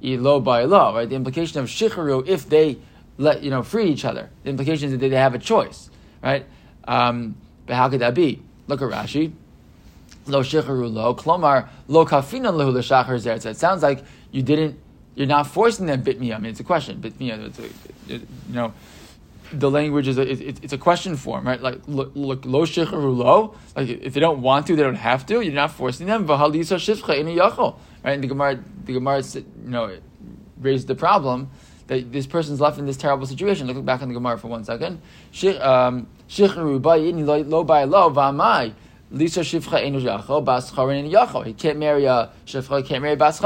ilo 0.03 0.39
by 0.39 0.65
law. 0.65 0.95
Right, 0.95 1.09
the 1.09 1.15
implication 1.15 1.59
of 1.59 1.67
shicharu 1.67 2.27
if 2.27 2.47
they 2.47 2.77
let 3.17 3.41
you 3.41 3.49
know 3.49 3.63
free 3.63 3.85
each 3.85 4.05
other. 4.05 4.29
The 4.43 4.49
implication 4.49 4.87
is 4.87 4.99
that 4.99 5.07
they 5.07 5.15
have 5.15 5.33
a 5.33 5.39
choice, 5.39 5.89
right? 6.21 6.45
Um, 6.87 7.35
but 7.65 7.75
how 7.75 7.89
could 7.89 8.01
that 8.01 8.13
be? 8.13 8.41
Look 8.67 8.81
at 8.81 8.89
Rashi. 8.89 9.31
Lo 10.27 10.41
shicharu 10.41 10.91
lo 10.91 11.15
klomar 11.15 11.69
lo 11.87 12.05
kafina 12.05 12.53
lehu 12.53 12.73
l'shachar 12.73 13.15
zeretz. 13.15 13.45
It 13.45 13.57
sounds 13.57 13.81
like 13.81 14.03
you 14.31 14.43
didn't. 14.43 14.77
You're 15.15 15.27
not 15.27 15.47
forcing 15.47 15.87
them 15.87 16.01
bit 16.01 16.19
me. 16.19 16.31
I 16.31 16.37
mean, 16.37 16.51
it's 16.51 16.59
a 16.59 16.63
question. 16.63 17.01
Bit 17.01 17.19
me. 17.19 17.33
You 18.07 18.21
know, 18.49 18.73
the 19.53 19.69
language 19.69 20.07
is 20.07 20.17
a, 20.17 20.21
it, 20.21 20.63
it's 20.63 20.73
a 20.73 20.77
question 20.77 21.15
form, 21.15 21.47
right? 21.47 21.61
Like 21.61 21.79
look, 21.87 22.11
look 22.15 22.45
lo 22.45 22.61
lo. 22.61 23.55
Like 23.75 23.89
if 23.89 24.13
they 24.13 24.19
don't 24.19 24.41
want 24.41 24.67
to, 24.67 24.75
they 24.75 24.83
don't 24.83 24.95
have 24.95 25.25
to. 25.27 25.41
You're 25.41 25.53
not 25.53 25.71
forcing 25.71 26.07
them. 26.07 26.27
V'halisa 26.27 26.77
shifcha 26.77 27.17
in 27.17 27.27
yachol. 27.27 27.77
Right? 28.03 28.13
And 28.13 28.23
the 28.23 28.27
Gemara, 28.27 28.63
the 28.85 28.93
Gemara, 28.93 29.23
you 29.35 29.45
know, 29.63 29.97
raised 30.59 30.87
the 30.87 30.95
problem 30.95 31.49
that 31.87 32.11
this 32.11 32.25
person's 32.25 32.61
left 32.61 32.79
in 32.79 32.85
this 32.85 32.97
terrible 32.97 33.25
situation. 33.25 33.67
Look 33.67 33.83
back 33.83 34.01
on 34.01 34.07
the 34.07 34.13
Gemara 34.13 34.37
for 34.37 34.47
one 34.47 34.63
second. 34.63 35.01
Um, 35.59 36.07
Shikhrubain 36.29 37.47
lo 37.49 37.63
by 37.63 37.83
low, 37.83 38.09
va 38.09 38.31
my 38.31 38.73
Lisa 39.11 39.41
Shifcha 39.41 39.83
Enu 39.83 39.99
Yacho, 39.99 40.43
Bas 40.43 40.71
Chorin 40.71 41.11
Yacho. 41.11 41.45
He 41.45 41.53
can't 41.53 41.77
marry 41.77 42.05
a 42.05 42.31
Shifcha, 42.45 42.77
he 42.77 42.83
can't 42.87 43.03
marry 43.03 43.17
Bas. 43.17 43.41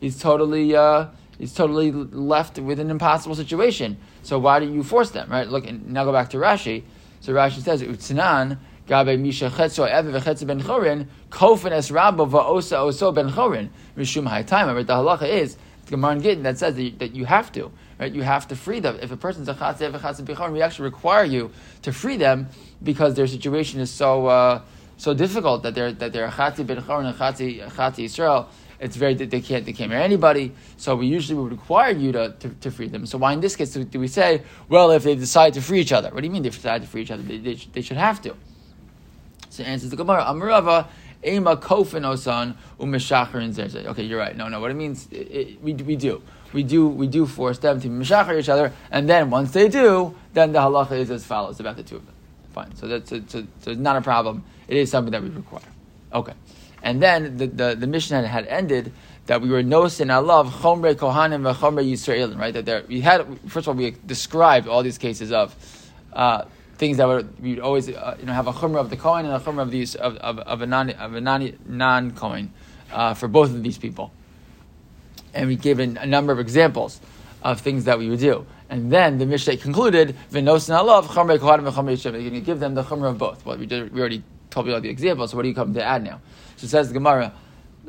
He's 0.00 0.18
totally, 0.18 0.76
uh, 0.76 1.06
he's 1.40 1.54
totally 1.54 1.90
left 1.90 2.58
with 2.58 2.78
an 2.78 2.90
impossible 2.90 3.34
situation. 3.34 3.96
So 4.22 4.38
why 4.38 4.60
do 4.60 4.70
you 4.70 4.84
force 4.84 5.10
them, 5.10 5.30
right? 5.30 5.48
Look, 5.48 5.66
and 5.66 5.90
now 5.90 6.04
go 6.04 6.12
back 6.12 6.28
to 6.30 6.36
Rashi. 6.36 6.84
So 7.20 7.32
Rashi 7.32 7.62
says, 7.62 7.82
Utsanan, 7.82 8.58
Gabe 8.86 9.18
Misha 9.18 9.48
Chetzo 9.48 9.88
Ever 9.88 10.12
V'Chetzo 10.12 10.46
Ben 10.46 10.60
Chorin, 10.60 11.06
Kofen 11.30 11.72
Es 11.72 11.90
Rabba 11.90 12.26
Va'osa 12.26 12.76
Oso 12.78 13.14
Ben 13.14 13.30
Chorin, 13.30 13.70
Mishum 13.96 14.28
Haytaima. 14.28 14.74
But 14.74 14.86
the 14.86 14.94
halacha 14.94 15.28
is, 15.28 15.56
the 15.86 15.92
Gemara 15.92 16.12
in 16.12 16.20
Gittin 16.20 16.42
that 16.42 16.58
says 16.58 16.74
that 16.74 16.82
you, 16.82 16.90
that 16.98 17.16
you 17.16 17.24
have 17.24 17.50
to, 17.52 17.72
right? 17.98 18.12
You 18.12 18.22
have 18.22 18.46
to 18.48 18.56
free 18.56 18.80
them. 18.80 18.98
If 19.00 19.10
a 19.10 19.16
person's 19.16 19.48
a 19.48 19.54
Chatz 19.54 19.80
Ever 19.80 19.98
Chatz 19.98 20.20
Ben 20.20 20.36
Chorin, 20.36 20.52
we 20.52 20.60
actually 20.60 20.90
require 20.90 21.24
you 21.24 21.50
to 21.82 21.92
free 21.92 22.18
them 22.18 22.48
because 22.82 23.14
their 23.14 23.26
situation 23.26 23.80
is 23.80 23.90
so, 23.90 24.26
uh, 24.26 24.60
so 24.98 25.14
difficult 25.14 25.62
that 25.62 25.74
they're, 25.74 25.92
that 25.92 26.12
they're 26.12 26.26
a 26.26 26.30
Chatzi 26.30 26.66
Ben 26.66 26.82
Chorin 26.82 27.14
Chatzi, 27.14 27.66
Chatzi 27.70 28.04
Israel 28.04 28.50
it's 28.80 28.96
very 28.96 29.14
they 29.14 29.40
can't 29.40 29.66
they 29.66 29.72
can't 29.72 29.90
marry 29.90 30.02
anybody. 30.02 30.52
So 30.78 30.96
we 30.96 31.06
usually 31.06 31.38
would 31.38 31.52
require 31.52 31.92
you 31.92 32.12
to, 32.12 32.34
to, 32.40 32.48
to, 32.48 32.70
free 32.70 32.88
them. 32.88 33.04
So 33.06 33.18
why 33.18 33.34
in 33.34 33.40
this 33.40 33.54
case 33.54 33.74
do 33.74 34.00
we 34.00 34.08
say, 34.08 34.42
well, 34.68 34.90
if 34.90 35.02
they 35.02 35.14
decide 35.14 35.54
to 35.54 35.62
free 35.62 35.80
each 35.80 35.92
other? 35.92 36.10
What 36.10 36.20
do 36.20 36.26
you 36.26 36.32
mean 36.32 36.42
they 36.42 36.48
decide 36.48 36.80
to 36.80 36.88
free 36.88 37.02
each 37.02 37.10
other? 37.10 37.22
They, 37.22 37.38
they, 37.38 37.54
they 37.54 37.82
should 37.82 37.98
have 37.98 38.22
to. 38.22 38.34
So 39.50 39.62
answers 39.64 39.90
the 39.90 39.96
Gemara, 39.96 40.24
Amar 40.26 40.48
Rava, 40.48 40.88
Ema 41.24 41.56
Kofin 41.56 42.02
Osan 42.02 42.56
Umeshachar 42.78 43.42
and 43.42 43.54
Zerzeh. 43.54 43.84
Okay, 43.86 44.04
you're 44.04 44.18
right. 44.18 44.34
No, 44.34 44.48
no. 44.48 44.60
What 44.60 44.70
it 44.70 44.74
means, 44.74 45.08
it, 45.10 45.16
it, 45.30 45.62
we, 45.62 45.74
we 45.74 45.96
do. 45.96 46.22
We 46.52 46.62
do 46.62 46.88
we 46.88 47.06
do 47.06 47.26
force 47.26 47.58
them 47.58 47.80
to 47.80 47.88
meshachar 47.88 48.36
each 48.36 48.48
other, 48.48 48.72
and 48.90 49.08
then 49.08 49.30
once 49.30 49.52
they 49.52 49.68
do, 49.68 50.16
then 50.32 50.50
the 50.50 50.58
halacha 50.58 50.92
is 50.92 51.08
as 51.10 51.24
follows 51.24 51.60
about 51.60 51.76
the 51.76 51.84
two 51.84 51.94
of 51.96 52.06
them. 52.06 52.14
Fine. 52.52 52.74
So 52.74 52.88
that's 52.88 53.08
so, 53.08 53.22
so, 53.28 53.46
so 53.60 53.74
not 53.74 53.96
a 53.96 54.00
problem. 54.00 54.42
It 54.66 54.76
is 54.76 54.90
something 54.90 55.12
that 55.12 55.22
we 55.22 55.28
require. 55.28 55.62
Okay. 56.12 56.32
And 56.82 57.02
then 57.02 57.36
the, 57.36 57.46
the, 57.46 57.74
the 57.74 57.86
Mishnah 57.86 58.26
had, 58.26 58.46
ended 58.46 58.92
that 59.26 59.40
we 59.40 59.48
were 59.48 59.62
nos 59.62 60.00
and 60.00 60.10
love 60.10 60.52
chomre 60.52 60.94
kohanim 60.94 61.48
and 61.48 61.56
chomre 61.56 61.88
yisraelim, 61.88 62.38
right? 62.38 62.52
That 62.54 62.64
there 62.64 62.84
we 62.88 63.00
had 63.00 63.26
first 63.48 63.68
of 63.68 63.68
all 63.68 63.74
we 63.74 63.92
described 64.06 64.66
all 64.66 64.82
these 64.82 64.98
cases 64.98 65.30
of 65.30 65.54
uh, 66.12 66.44
things 66.78 66.96
that 66.96 67.06
were 67.06 67.24
we'd 67.40 67.60
always 67.60 67.88
uh, 67.88 68.16
you 68.18 68.26
know 68.26 68.32
have 68.32 68.48
a 68.48 68.52
chumrah 68.52 68.80
of 68.80 68.90
the 68.90 68.96
Kohen 68.96 69.26
and 69.26 69.34
a 69.34 69.38
chumrah 69.38 69.62
of 69.62 69.70
these 69.70 69.94
of, 69.94 70.16
of, 70.16 70.38
of 70.40 70.62
a 70.62 70.66
non 70.66 70.90
of 70.90 71.14
a 71.14 71.20
non 71.20 71.52
non 71.66 72.10
Kohen 72.12 72.52
uh, 72.90 73.14
for 73.14 73.28
both 73.28 73.50
of 73.50 73.62
these 73.62 73.78
people, 73.78 74.10
and 75.34 75.46
we 75.46 75.56
gave 75.56 75.78
a, 75.78 75.86
number 75.86 76.32
of 76.32 76.40
examples 76.40 77.00
of 77.42 77.60
things 77.60 77.84
that 77.84 77.98
we 77.98 78.08
would 78.08 78.18
do. 78.18 78.46
And 78.68 78.90
then 78.90 79.18
the 79.18 79.26
Mishnah 79.26 79.58
concluded, 79.58 80.16
"V'nos 80.32 80.74
and 80.74 80.86
love 80.86 81.06
chomre 81.08 81.38
kohanim 81.38 81.66
and 81.66 81.76
chomre 81.76 81.92
yisraelim." 81.92 82.22
You're 82.22 82.30
going 82.30 82.34
to 82.34 82.40
give 82.40 82.58
them 82.58 82.74
the 82.74 82.82
chumrah 82.82 83.10
of 83.10 83.18
both. 83.18 83.44
Well, 83.44 83.58
we 83.58 83.66
did, 83.66 83.92
we 83.92 84.00
already 84.00 84.22
told 84.50 84.66
you 84.66 84.74
all 84.74 84.80
the 84.80 84.88
examples. 84.88 85.30
So 85.30 85.36
what 85.36 85.42
do 85.42 85.48
you 85.48 85.54
come 85.54 85.74
to 85.74 85.82
add 85.82 86.04
now? 86.04 86.20
So 86.56 86.66
says 86.66 86.88
the 86.88 86.94
Gemara 86.94 87.32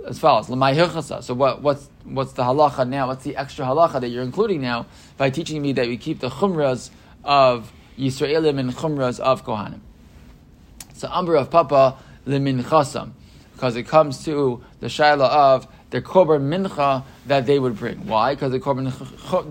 as 0.05 0.19
follows: 0.19 0.47
So 0.47 1.33
what, 1.33 1.61
what's 1.61 1.89
what's 2.03 2.33
the 2.33 2.43
halacha 2.43 2.87
now? 2.87 3.07
What's 3.07 3.23
the 3.23 3.35
extra 3.35 3.65
halacha 3.65 4.01
that 4.01 4.09
you're 4.09 4.23
including 4.23 4.61
now 4.61 4.85
by 5.17 5.29
teaching 5.29 5.61
me 5.61 5.73
that 5.73 5.87
we 5.87 5.97
keep 5.97 6.19
the 6.19 6.29
chumras 6.29 6.89
of 7.23 7.71
Yisraelim 7.97 8.59
and 8.59 8.71
chumras 8.71 9.19
of 9.19 9.45
Kohanim? 9.45 9.81
So 10.93 11.09
Amar 11.11 11.35
Rav 11.35 11.49
Papa 11.49 11.97
limin 12.25 12.63
chasam, 12.63 13.11
because 13.53 13.75
it 13.75 13.83
comes 13.83 14.23
to 14.25 14.63
the 14.79 14.87
shaila 14.87 15.29
of 15.29 15.67
the 15.89 16.01
korban 16.01 16.49
mincha 16.49 17.03
that 17.27 17.45
they 17.45 17.59
would 17.59 17.77
bring. 17.77 18.07
Why? 18.07 18.33
Because 18.35 18.51
the 18.51 18.59
korban 18.59 18.85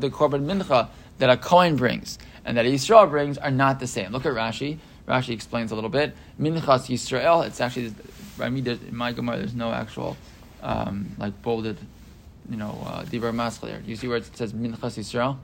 the 0.00 0.10
korban 0.10 0.46
mincha 0.46 0.88
that 1.18 1.30
a 1.30 1.36
Kohen 1.36 1.76
brings 1.76 2.18
and 2.44 2.56
that 2.56 2.64
Yisrael 2.64 3.08
brings 3.08 3.38
are 3.38 3.50
not 3.50 3.78
the 3.78 3.86
same. 3.86 4.12
Look 4.12 4.26
at 4.26 4.32
Rashi. 4.32 4.78
Rashi 5.06 5.30
explains 5.30 5.72
a 5.72 5.74
little 5.74 5.90
bit. 5.90 6.14
Minchas 6.40 6.88
Yisrael. 6.88 7.46
It's 7.46 7.60
actually 7.60 7.92
by 8.38 8.48
me, 8.48 8.60
in 8.60 8.96
my 8.96 9.12
Gemara, 9.12 9.38
there's 9.38 9.54
no 9.54 9.72
actual 9.72 10.16
um, 10.62 11.14
like 11.18 11.40
bolded, 11.42 11.78
you 12.48 12.56
know, 12.56 12.82
uh, 12.86 13.02
Dibur 13.04 13.32
Hamaschil 13.32 13.68
there. 13.68 13.82
You 13.86 13.96
see 13.96 14.08
where 14.08 14.18
it 14.18 14.36
says 14.36 14.52
Minchas 14.52 14.98
Yisrael? 14.98 15.36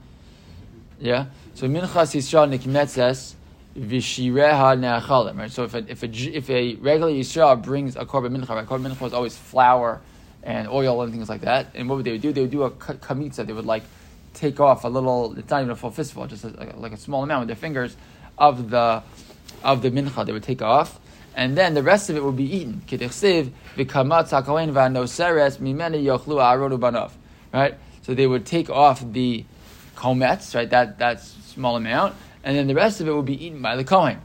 Yeah. 0.99 1.25
So 1.53 1.67
Minchas 1.67 2.15
Yisrael 2.15 2.57
Nikmetzes 2.57 3.35
Vishireha 3.77 4.77
Neachalim. 4.79 5.37
Right. 5.37 5.51
So 5.51 5.63
if 5.63 5.73
a, 5.75 5.85
if 5.89 6.03
a 6.03 6.07
if 6.07 6.49
a 6.49 6.75
regular 6.75 7.11
Yisrael 7.11 7.61
brings 7.61 7.95
a 7.95 8.05
korban 8.05 8.35
mincha, 8.35 8.49
right? 8.49 8.65
Korban 8.65 8.91
mincha 8.91 9.05
is 9.05 9.13
always 9.13 9.37
flour 9.37 10.01
and 10.43 10.67
oil 10.67 11.01
and 11.01 11.13
things 11.13 11.29
like 11.29 11.41
that. 11.41 11.67
And 11.75 11.87
what 11.87 11.97
would 11.97 12.05
they 12.05 12.17
do? 12.17 12.33
They 12.33 12.41
would 12.41 12.51
do 12.51 12.63
a 12.63 12.71
kamitza. 12.71 13.45
They 13.45 13.53
would 13.53 13.65
like 13.65 13.83
take 14.33 14.59
off 14.59 14.83
a 14.83 14.87
little. 14.87 15.37
It's 15.37 15.49
not 15.49 15.61
even 15.61 15.71
a 15.71 15.75
full 15.75 15.91
fistful, 15.91 16.25
just 16.27 16.43
a, 16.43 16.73
like 16.77 16.93
a 16.93 16.97
small 16.97 17.23
amount 17.23 17.41
with 17.41 17.47
their 17.49 17.55
fingers 17.55 17.95
of 18.37 18.69
the 18.69 19.03
of 19.63 19.81
the 19.81 19.91
mincha. 19.91 20.25
They 20.25 20.33
would 20.33 20.43
take 20.43 20.61
off 20.61 20.99
and 21.37 21.55
then 21.55 21.75
the 21.75 21.83
rest 21.83 22.09
of 22.09 22.17
it 22.17 22.23
would 22.23 22.35
be 22.35 22.51
eaten. 22.51 22.81
Right? 27.53 27.77
So 28.01 28.13
they 28.15 28.27
would 28.27 28.45
take 28.45 28.69
off 28.71 29.13
the 29.13 29.45
komets, 29.95 30.55
right, 30.55 30.69
that, 30.71 30.97
that 30.97 31.21
small 31.21 31.75
amount, 31.75 32.15
and 32.43 32.57
then 32.57 32.65
the 32.65 32.73
rest 32.73 33.01
of 33.01 33.07
it 33.07 33.11
would 33.11 33.25
be 33.25 33.45
eaten 33.45 33.61
by 33.61 33.75
the 33.75 33.83
Kohen. 33.83 34.19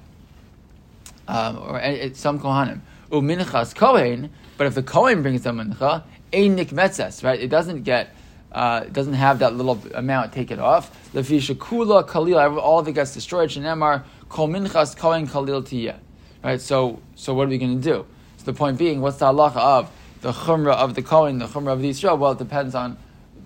Um, 1.28 1.58
or 1.58 1.78
it's 1.80 2.18
some 2.18 2.40
Kohanim. 2.40 2.80
Uminchas 3.10 3.74
Kohen, 3.74 4.30
but 4.56 4.66
if 4.66 4.74
the 4.74 4.82
Kohen 4.82 5.20
brings 5.20 5.42
the 5.42 5.50
mincha, 5.50 6.04
ein 6.32 6.56
nikmetzes, 6.56 7.22
right? 7.22 7.38
It 7.38 7.48
doesn't 7.48 7.82
get, 7.82 8.14
uh, 8.52 8.82
it 8.86 8.92
doesn't 8.92 9.14
have 9.14 9.38
that 9.38 9.54
little 9.54 9.80
amount 9.94 10.32
taken 10.32 10.60
off. 10.60 10.90
Lefisha 11.14 11.54
kula 11.54 12.06
kalil, 12.06 12.58
all 12.58 12.78
of 12.78 12.88
it 12.88 12.92
gets 12.92 13.14
destroyed. 13.14 13.50
Shenemar 13.50 14.04
kol 14.28 14.48
minchas 14.48 14.96
Kohen 14.96 15.26
kalil 15.26 15.62
tiyeh. 15.62 15.96
Right? 16.44 16.60
So, 16.60 17.00
so 17.14 17.34
what 17.34 17.46
are 17.46 17.50
we 17.50 17.58
going 17.58 17.80
to 17.80 17.82
do? 17.82 18.06
So 18.38 18.44
the 18.44 18.52
point 18.52 18.78
being, 18.78 19.00
what's 19.00 19.18
the 19.18 19.26
halacha 19.26 19.56
of 19.56 19.90
the 20.20 20.32
chumrah 20.32 20.74
of 20.74 20.94
the 20.94 21.02
Kohen, 21.02 21.38
the 21.38 21.46
chumrah 21.46 21.72
of 21.72 21.80
the 21.80 21.88
Israel? 21.88 22.18
Well, 22.18 22.32
it 22.32 22.38
depends 22.38 22.74
on, 22.74 22.98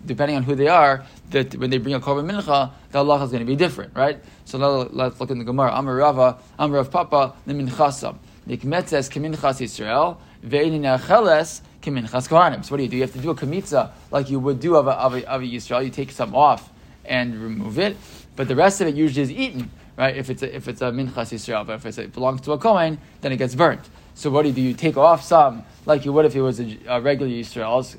depending 0.04 0.36
on 0.36 0.42
who 0.42 0.54
they 0.54 0.68
are, 0.68 1.04
that 1.30 1.54
when 1.56 1.70
they 1.70 1.78
bring 1.78 1.94
a 1.94 2.00
korban 2.00 2.30
mincha, 2.30 2.70
the 2.90 2.98
halacha 2.98 3.25
is 3.25 3.30
going 3.30 3.40
to 3.40 3.46
be 3.46 3.56
different, 3.56 3.94
right? 3.94 4.18
So 4.44 4.58
let, 4.58 5.12
us 5.12 5.20
look 5.20 5.30
in 5.30 5.38
the 5.38 5.44
Gemara. 5.44 5.72
Amar 5.75 5.94
Rava, 5.94 6.38
Amar 6.58 6.78
Rav 6.78 6.90
Papa, 6.90 7.34
leminchasam. 7.46 8.16
Nikmetzes 8.48 9.10
keminchas 9.10 9.60
Yisrael, 9.60 10.16
ve'inin 10.44 10.98
acheles 10.98 11.60
keminchas 11.90 12.28
kohanim. 12.28 12.64
So 12.64 12.73
what 12.73 12.78
do 12.78 12.83
you 12.83 12.88
do? 12.88 12.97
You 12.97 13.02
have 13.02 13.12
to 13.12 13.19
do 13.19 13.31
a 13.31 13.35
kamitza 13.35 13.90
like 14.11 14.31
you 14.31 14.40
would 14.40 14.61
do 14.61 14.76
of 14.76 14.87
a, 14.87 14.93
of 14.93 15.14
a, 15.14 15.31
of 15.31 15.43
a 15.43 15.45
Yisrael. 15.45 15.85
You 15.85 15.90
take 15.90 16.11
some 16.11 16.35
off 16.35 16.71
and 17.05 17.40
remove 17.40 17.78
it, 17.78 17.97
but 18.35 18.49
the 18.49 18.57
rest 18.57 18.81
of 18.81 18.88
it 18.88 18.95
usually 18.95 19.23
is 19.23 19.31
eaten 19.31 19.71
right? 19.97 20.16
If 20.16 20.31
it's 20.31 20.43
a, 20.43 20.55
if 20.55 20.69
it's 20.69 20.83
a 20.83 20.87
minchas 20.87 21.33
Yisrael, 21.33 21.66
but 21.66 21.85
if 21.85 21.99
it 21.99 22.12
belongs 22.12 22.43
to 22.43 22.52
a 22.52 22.59
Kohen, 22.59 22.99
then 23.21 23.33
it 23.33 23.37
gets 23.37 23.55
burnt. 23.55 23.81
So 24.14 24.31
what 24.31 24.43
do 24.43 24.49
you 24.49 24.55
do? 24.55 24.61
You 24.61 24.75
take 24.75 24.97
off 24.97 25.23
some, 25.23 25.64
like 25.85 26.05
you 26.05 26.12
would 26.12 26.25
if 26.25 26.35
it 26.35 26.43
was 26.43 26.61
a, 26.61 26.78
a 26.87 27.00
regular 27.00 27.31
Yisrael's 27.31 27.97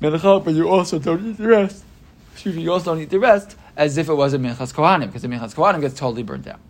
mincha, 0.00 0.44
but 0.44 0.54
you 0.54 0.68
also 0.68 0.98
don't 0.98 1.30
eat 1.30 1.36
the 1.36 1.48
rest. 1.48 1.84
Excuse 2.32 2.56
me, 2.56 2.62
you 2.62 2.72
also 2.72 2.94
don't 2.94 3.02
eat 3.02 3.10
the 3.10 3.20
rest 3.20 3.56
as 3.76 3.98
if 3.98 4.08
it 4.08 4.14
was 4.14 4.34
a 4.34 4.38
minchas 4.38 4.74
Kohanim, 4.74 5.06
because 5.06 5.22
the 5.22 5.28
minchas 5.28 5.54
Kohanim 5.54 5.80
gets 5.80 5.94
totally 5.94 6.22
burnt 6.22 6.46
out, 6.46 6.60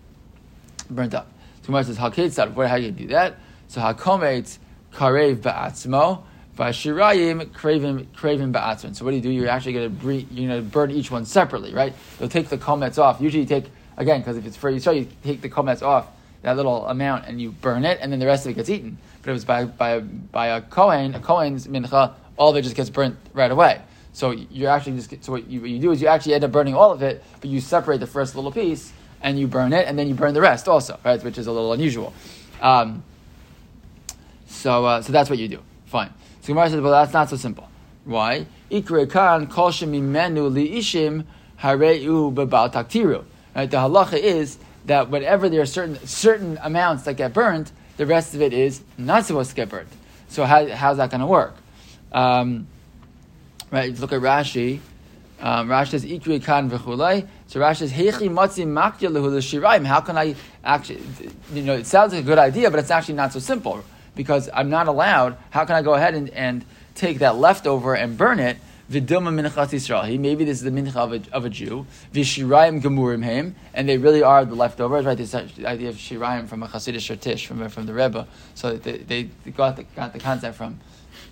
burnt 0.89 1.15
up. 1.15 1.31
So 1.63 1.67
Gemara 1.67 1.85
says. 1.85 1.97
How 1.99 2.09
do 2.09 2.83
you 2.83 2.91
do 2.91 3.07
that? 3.09 3.37
So 3.69 3.81
hakometz 3.81 4.59
karev 4.93 5.37
ba'atzmo. 5.37 6.23
Vashirayim 6.61 7.53
craving 7.55 8.07
craving 8.15 8.53
ba'atzman. 8.53 8.95
So 8.95 9.05
what 9.05 9.13
do 9.13 9.17
you 9.17 9.23
do? 9.23 9.31
You're 9.31 9.49
actually 9.49 9.73
going 9.73 9.99
to 9.99 10.13
you're 10.13 10.49
going 10.49 10.63
to 10.63 10.71
burn 10.71 10.91
each 10.91 11.11
one 11.11 11.25
separately, 11.25 11.73
right? 11.73 11.95
You'll 12.19 12.29
take 12.29 12.49
the 12.49 12.59
komets 12.59 12.99
off. 12.99 13.21
Usually, 13.21 13.43
you 13.43 13.49
take 13.49 13.65
Again, 14.01 14.21
because 14.21 14.39
if 14.39 14.47
it's 14.47 14.57
for 14.57 14.73
Yisrael, 14.73 14.97
you 14.97 15.09
take 15.23 15.43
the 15.43 15.51
komets 15.51 15.83
off 15.83 16.07
that 16.41 16.57
little 16.57 16.87
amount 16.87 17.27
and 17.27 17.39
you 17.39 17.53
burn 17.53 17.85
it, 17.85 17.99
and 18.01 18.11
then 18.11 18.19
the 18.19 18.25
rest 18.25 18.47
of 18.47 18.53
it 18.53 18.55
gets 18.55 18.71
eaten. 18.71 18.97
But 19.21 19.29
it 19.29 19.33
was 19.35 19.45
by 19.45 19.67
by 19.67 20.01
by 20.01 20.47
a 20.47 20.63
kohen, 20.63 21.15
a 21.15 21.21
kohen's 21.21 21.67
mincha, 21.67 22.15
all 22.39 22.49
of 22.49 22.57
it 22.57 22.63
just 22.63 22.77
gets 22.77 22.89
burnt 22.89 23.19
right 23.35 23.51
away. 23.51 23.83
So 24.15 24.31
you're 24.31 24.71
actually 24.71 24.97
just 24.97 25.23
so 25.23 25.33
what 25.33 25.49
you, 25.49 25.61
what 25.61 25.69
you 25.69 25.79
do 25.79 25.93
is 25.93 26.01
you 26.01 26.09
actually 26.09 26.33
end 26.33 26.45
up 26.45 26.51
burning 26.51 26.75
all 26.75 26.93
of 26.93 27.03
it, 27.03 27.23
but 27.43 27.51
you 27.51 27.61
separate 27.61 28.01
the 28.01 28.07
first 28.07 28.35
little 28.35 28.51
piece 28.51 28.91
and 29.21 29.39
you 29.39 29.47
burn 29.47 29.75
it, 29.75 29.87
and 29.87 29.99
then 29.99 30.09
you 30.09 30.15
burn 30.15 30.33
the 30.33 30.41
rest 30.41 30.67
also, 30.67 30.99
right? 31.05 31.23
Which 31.23 31.37
is 31.37 31.47
a 31.47 31.53
little 31.53 31.75
unusual. 31.75 32.15
Um, 32.63 33.05
so 34.47 34.87
uh, 34.87 35.03
so 35.03 35.13
that's 35.13 35.29
what 35.29 35.39
you 35.39 35.49
do. 35.49 35.63
Fine. 35.91 36.15
So 36.41 36.47
Gemara 36.47 36.71
says, 36.71 36.81
well, 36.81 36.93
that's 36.93 37.13
not 37.13 37.29
so 37.29 37.37
simple. 37.37 37.69
Why? 38.05 38.47
Li 38.71 38.81
ishim. 38.81 41.25
Right? 41.63 43.71
The 43.71 43.77
halacha 43.77 44.13
is 44.13 44.59
that 44.87 45.11
whenever 45.11 45.49
there 45.49 45.61
are 45.61 45.67
certain 45.67 45.99
certain 46.07 46.61
amounts 46.63 47.03
that 47.03 47.15
get 47.15 47.35
burned, 47.35 47.73
the 47.97 48.07
rest 48.07 48.37
of 48.37 48.41
it 48.41 48.53
is 48.53 48.83
not 48.97 49.27
supposed 49.27 49.51
to 49.51 49.57
get 49.57 49.69
burned. 49.69 49.89
So 50.29 50.45
how, 50.45 50.69
how's 50.69 50.99
that 50.99 51.11
going 51.11 51.23
to 51.23 51.27
work? 51.27 51.57
Um, 52.13 52.69
right, 53.73 53.99
look 53.99 54.13
at 54.13 54.21
Rashi. 54.21 54.79
Um, 55.41 55.69
Rashi 55.69 55.89
says 55.89 56.05
ikri 56.05 56.41
kan. 56.43 56.71
So 56.71 57.59
Rashi 57.59 57.79
says 57.79 57.93
heichi 57.93 58.31
matzi 58.31 58.65
makya 58.65 59.85
How 59.85 60.01
can 60.03 60.17
I 60.17 60.37
actually? 60.63 61.03
You 61.53 61.63
know, 61.63 61.75
it 61.75 61.89
sounds 61.89 62.13
like 62.13 62.23
a 62.23 62.27
good 62.27 62.39
idea, 62.39 62.71
but 62.71 62.79
it's 62.79 62.93
actually 62.93 63.17
not 63.17 63.33
so 63.33 63.41
simple 63.41 63.83
because 64.21 64.51
I'm 64.53 64.69
not 64.69 64.87
allowed. 64.87 65.39
How 65.49 65.65
can 65.65 65.77
I 65.77 65.81
go 65.81 65.95
ahead 65.95 66.15
and, 66.15 66.29
and 66.29 66.63
take 66.95 67.21
that 67.21 67.37
leftover 67.37 67.95
and 67.95 68.19
burn 68.19 68.39
it? 68.39 68.59
Vidilma 68.91 69.33
minchat 69.33 69.69
Yisrael. 69.71 70.21
Maybe 70.21 70.45
this 70.45 70.59
is 70.59 70.63
the 70.63 70.71
mincha 70.71 70.95
of 70.97 71.15
a, 71.15 71.23
of 71.33 71.47
a 71.47 71.49
Jew. 71.49 71.87
Vishirayim 72.13 72.83
gemurim 72.83 73.25
him, 73.25 73.57
and 73.73 73.89
they 73.89 73.97
really 73.97 74.23
are 74.23 74.45
the 74.45 74.55
leftovers, 74.55 75.07
right? 75.07 75.17
This 75.17 75.35
idea 75.35 75.89
of 75.89 75.95
shirayim 75.95 76.49
from 76.49 76.63
a 76.63 76.69
Chassidishe 76.69 77.19
tish, 77.19 77.47
from 77.47 77.67
from 77.71 77.87
the 77.87 77.95
Rebbe. 77.95 78.29
So 78.55 78.77
they, 78.77 78.99
they, 78.99 79.51
got 79.53 79.77
the 79.77 79.85
got 79.85 80.13
the 80.13 80.19
concept 80.19 80.59
from 80.59 80.81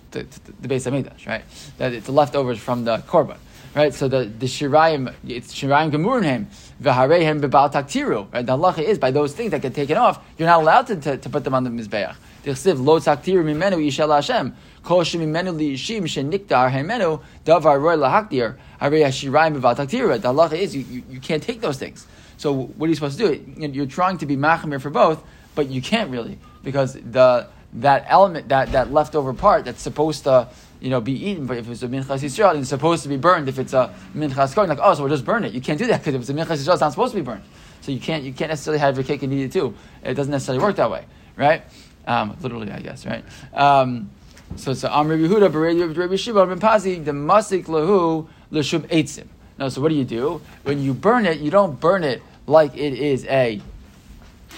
the, 0.09 0.25
the, 0.61 0.67
the 0.67 0.91
Midrash, 0.91 1.27
right? 1.27 1.43
That 1.77 1.93
it's 1.93 2.07
the 2.07 2.11
leftovers 2.11 2.57
from 2.57 2.85
the 2.85 2.97
korban, 2.97 3.37
right? 3.75 3.93
So 3.93 4.07
the 4.07 4.23
the 4.25 4.47
shirayim, 4.47 5.13
it's 5.27 5.53
shirayim 5.53 5.91
gemurim 5.91 6.47
v'harehem 6.81 7.41
bebal 7.41 7.71
taktiru. 7.71 8.31
Right? 8.33 8.45
The 8.45 8.57
halacha 8.57 8.79
is 8.79 8.97
by 8.97 9.11
those 9.11 9.33
things 9.33 9.51
that 9.51 9.61
get 9.61 9.73
taken 9.73 9.97
off, 9.97 10.23
you're 10.37 10.47
not 10.47 10.61
allowed 10.61 10.87
to, 10.87 10.95
to, 10.95 11.17
to 11.17 11.29
put 11.29 11.43
them 11.43 11.53
on 11.53 11.63
the 11.63 11.69
mizbeach. 11.69 12.15
Tichsiv 12.43 12.83
lo 12.83 12.99
taktiru 12.99 13.43
mimenu 13.43 13.77
yishal 13.85 14.13
Hashem. 14.13 14.55
Kol 14.83 15.01
shemimenu 15.01 15.55
liyishim 15.55 16.03
shenikdar 16.03 16.71
hemenu 16.71 17.21
davar 17.45 17.81
roy 17.81 17.95
lahakdir. 17.95 18.57
Harei 18.81 19.03
hashirayim 19.03 19.59
bebal 19.59 19.75
taktiru. 19.75 20.21
The 20.21 20.33
halacha 20.33 20.53
is 20.53 20.75
you, 20.75 20.81
you, 20.83 21.03
you 21.09 21.19
can't 21.19 21.43
take 21.43 21.61
those 21.61 21.77
things. 21.77 22.07
So 22.37 22.53
what 22.53 22.85
are 22.85 22.89
you 22.89 22.95
supposed 22.95 23.19
to 23.19 23.35
do? 23.35 23.67
You're 23.67 23.85
trying 23.85 24.17
to 24.19 24.25
be 24.25 24.37
machmir 24.37 24.79
for 24.81 24.89
both, 24.89 25.21
but 25.55 25.67
you 25.67 25.81
can't 25.81 26.09
really 26.09 26.39
because 26.63 26.93
the 26.93 27.47
that 27.73 28.05
element 28.07 28.49
that 28.49 28.71
that 28.71 28.91
leftover 28.91 29.33
part 29.33 29.65
that's 29.65 29.81
supposed 29.81 30.23
to 30.23 30.47
you 30.79 30.89
know, 30.89 31.01
be 31.01 31.13
eaten, 31.13 31.45
but 31.45 31.57
if 31.57 31.69
it's 31.69 31.83
a 31.83 31.87
minchas 31.87 32.23
Yisrael, 32.23 32.57
it's 32.57 32.69
supposed 32.69 33.03
to 33.03 33.09
be 33.09 33.17
burned. 33.17 33.49
If 33.49 33.59
it's 33.59 33.73
a 33.73 33.93
minchas 34.15 34.55
kohen, 34.55 34.69
like 34.69 34.79
oh, 34.81 34.93
so 34.93 35.03
we'll 35.03 35.11
just 35.11 35.25
burn 35.25 35.43
it. 35.43 35.53
You 35.53 35.61
can't 35.61 35.77
do 35.77 35.87
that 35.87 35.99
because 35.99 36.15
if 36.15 36.21
it's 36.21 36.29
a 36.29 36.33
minchas 36.33 36.63
Yisrael, 36.63 36.73
it's 36.73 36.81
not 36.81 36.91
supposed 36.91 37.13
to 37.13 37.19
be 37.19 37.25
burned. 37.25 37.43
So 37.81 37.91
you 37.91 37.99
can't 37.99 38.23
you 38.23 38.33
can't 38.33 38.49
necessarily 38.49 38.79
have 38.79 38.95
your 38.95 39.03
cake 39.03 39.23
and 39.23 39.33
eat 39.33 39.43
it 39.43 39.51
too. 39.51 39.73
It 40.03 40.13
doesn't 40.13 40.31
necessarily 40.31 40.63
work 40.63 40.75
that 40.77 40.89
way, 40.89 41.05
right? 41.35 41.63
Um, 42.07 42.37
literally, 42.41 42.71
I 42.71 42.79
guess, 42.79 43.05
right? 43.05 43.23
Um, 43.53 44.09
so 44.55 44.71
it's 44.71 44.81
so 44.81 44.89
Amr 44.89 45.17
Yehuda, 45.17 45.95
Rabbi 45.95 46.15
Shiva, 46.15 46.45
Ben 46.45 46.59
Pazi, 46.59 47.03
the 47.03 47.11
masik 47.11 47.65
lahu 47.65 48.27
l'shub 48.51 48.87
eitzim. 48.87 49.27
No, 49.57 49.69
so 49.69 49.81
what 49.81 49.89
do 49.89 49.95
you 49.95 50.05
do 50.05 50.41
when 50.63 50.81
you 50.81 50.93
burn 50.93 51.25
it? 51.25 51.39
You 51.39 51.51
don't 51.51 51.79
burn 51.79 52.03
it 52.03 52.21
like 52.47 52.75
it 52.75 52.93
is 52.93 53.25
a 53.25 53.61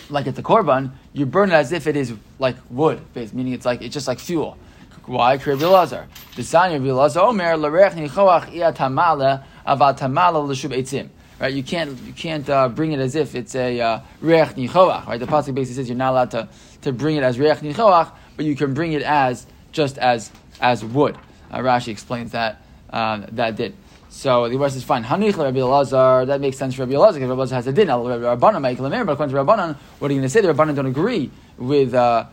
like 0.10 0.28
it's 0.28 0.40
a 0.40 0.44
korban. 0.44 0.92
You 1.14 1.26
burn 1.26 1.52
it 1.52 1.56
as 1.56 1.72
if 1.72 1.88
it 1.88 1.98
is 1.98 2.14
like 2.40 2.56
wood, 2.70 3.02
meaning 3.34 3.54
it's 3.54 3.66
like 3.66 3.82
it's 3.82 3.94
just 3.94 4.08
like 4.08 4.20
fuel. 4.20 4.58
Why? 5.06 5.36
Rabbi 5.36 5.66
Lazar. 5.66 6.08
Of 6.38 6.54
Rabbi 6.54 6.92
Lazar 6.92 7.22
Omer 7.22 7.58
l'rech 7.58 7.94
nichoach 7.94 8.54
iya 8.54 8.72
tamala 8.72 9.44
aval 9.66 9.98
tamala 9.98 10.40
l'shub. 10.40 11.10
Right? 11.40 11.54
You 11.54 11.64
can't 11.64 12.00
you 12.02 12.14
can't 12.14 12.48
uh, 12.48 12.70
bring 12.70 12.92
it 12.92 13.00
as 13.00 13.16
if 13.16 13.34
it's 13.34 13.56
a 13.56 13.82
uh, 13.82 14.00
reach 14.22 14.50
nichoach. 14.50 15.08
Right? 15.08 15.20
The 15.20 15.26
pasuk 15.26 15.56
basically 15.56 15.76
says 15.76 15.90
you're 15.90 15.98
not 15.98 16.12
allowed 16.12 16.32
to, 16.32 16.50
to 16.84 16.94
bring 16.94 17.16
it 17.16 17.24
as 17.24 17.40
reach 17.40 17.58
nichoach, 17.58 18.12
but 18.38 18.46
you 18.46 18.56
can 18.56 18.74
bring 18.76 18.94
it 18.94 19.02
as 19.02 19.48
just 19.72 19.98
as 19.98 20.32
as 20.62 20.86
wood. 20.86 21.18
Uh, 21.50 21.60
Rashi 21.60 21.88
explains 21.88 22.32
that 22.34 22.62
um, 22.92 23.26
that 23.32 23.56
did. 23.56 23.76
So 24.10 24.50
the 24.50 24.58
verse 24.58 24.76
is 24.76 24.84
fine. 24.84 25.04
Hanich 25.04 25.36
Rabbi 25.36 25.64
Lazar. 25.64 26.26
That 26.26 26.42
makes 26.42 26.58
sense 26.58 26.76
for 26.76 26.84
Rabbi 26.84 26.98
Lazar 26.98 27.20
because 27.20 27.30
Rabbi 27.30 27.40
Lazar 27.40 27.56
has 27.56 27.68
a 27.68 27.74
din. 27.74 27.88
Rabbanan 27.88 28.62
make 28.62 28.78
but 28.78 29.14
according 29.14 29.34
to 29.34 29.42
Rabbanan, 29.42 29.76
what 29.98 30.12
are 30.12 30.14
you 30.14 30.20
going 30.20 30.22
to 30.22 30.30
say? 30.30 30.42
The 30.42 30.54
Rabbanan 30.54 30.76
don't 30.76 30.86
agree 30.86 31.32
with 31.58 31.96
uh, 31.96 32.26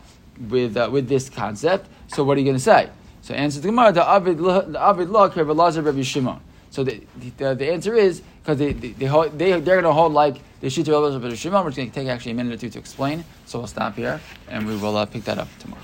with 0.49 0.77
uh, 0.77 0.89
with 0.91 1.07
this 1.07 1.29
concept. 1.29 1.89
So 2.09 2.23
what 2.23 2.37
are 2.37 2.39
you 2.39 2.45
going 2.45 2.57
to 2.57 2.63
say? 2.63 2.89
So 3.21 3.33
answer 3.33 3.59
the 3.59 3.67
Gemara, 3.67 3.91
the 3.91 4.07
Avid 4.07 4.39
Law 4.39 5.31
Rabbi 5.33 5.53
Lazar 5.53 5.81
Rabbi 5.81 6.01
Shimon. 6.01 6.39
So 6.71 6.83
the, 6.83 7.01
the, 7.37 7.55
the 7.55 7.71
answer 7.71 7.95
is 7.95 8.21
because 8.41 8.57
they 8.57 8.73
they, 8.73 8.89
they, 8.89 9.05
hold, 9.05 9.37
they 9.37 9.51
they're 9.51 9.81
going 9.81 9.83
to 9.83 9.93
hold 9.93 10.13
like 10.13 10.37
the 10.61 10.67
Shita 10.67 10.91
Rabbi 10.91 11.35
Shimon. 11.35 11.65
We're 11.65 11.71
going 11.71 11.89
to 11.89 11.93
take 11.93 12.07
actually 12.07 12.31
a 12.31 12.35
minute 12.35 12.53
or 12.53 12.57
two 12.57 12.69
to 12.69 12.79
explain. 12.79 13.23
So 13.45 13.59
we'll 13.59 13.67
stop 13.67 13.95
here 13.95 14.19
and 14.47 14.67
we 14.67 14.75
will 14.77 14.97
uh, 14.97 15.05
pick 15.05 15.23
that 15.25 15.37
up 15.37 15.47
tomorrow. 15.59 15.81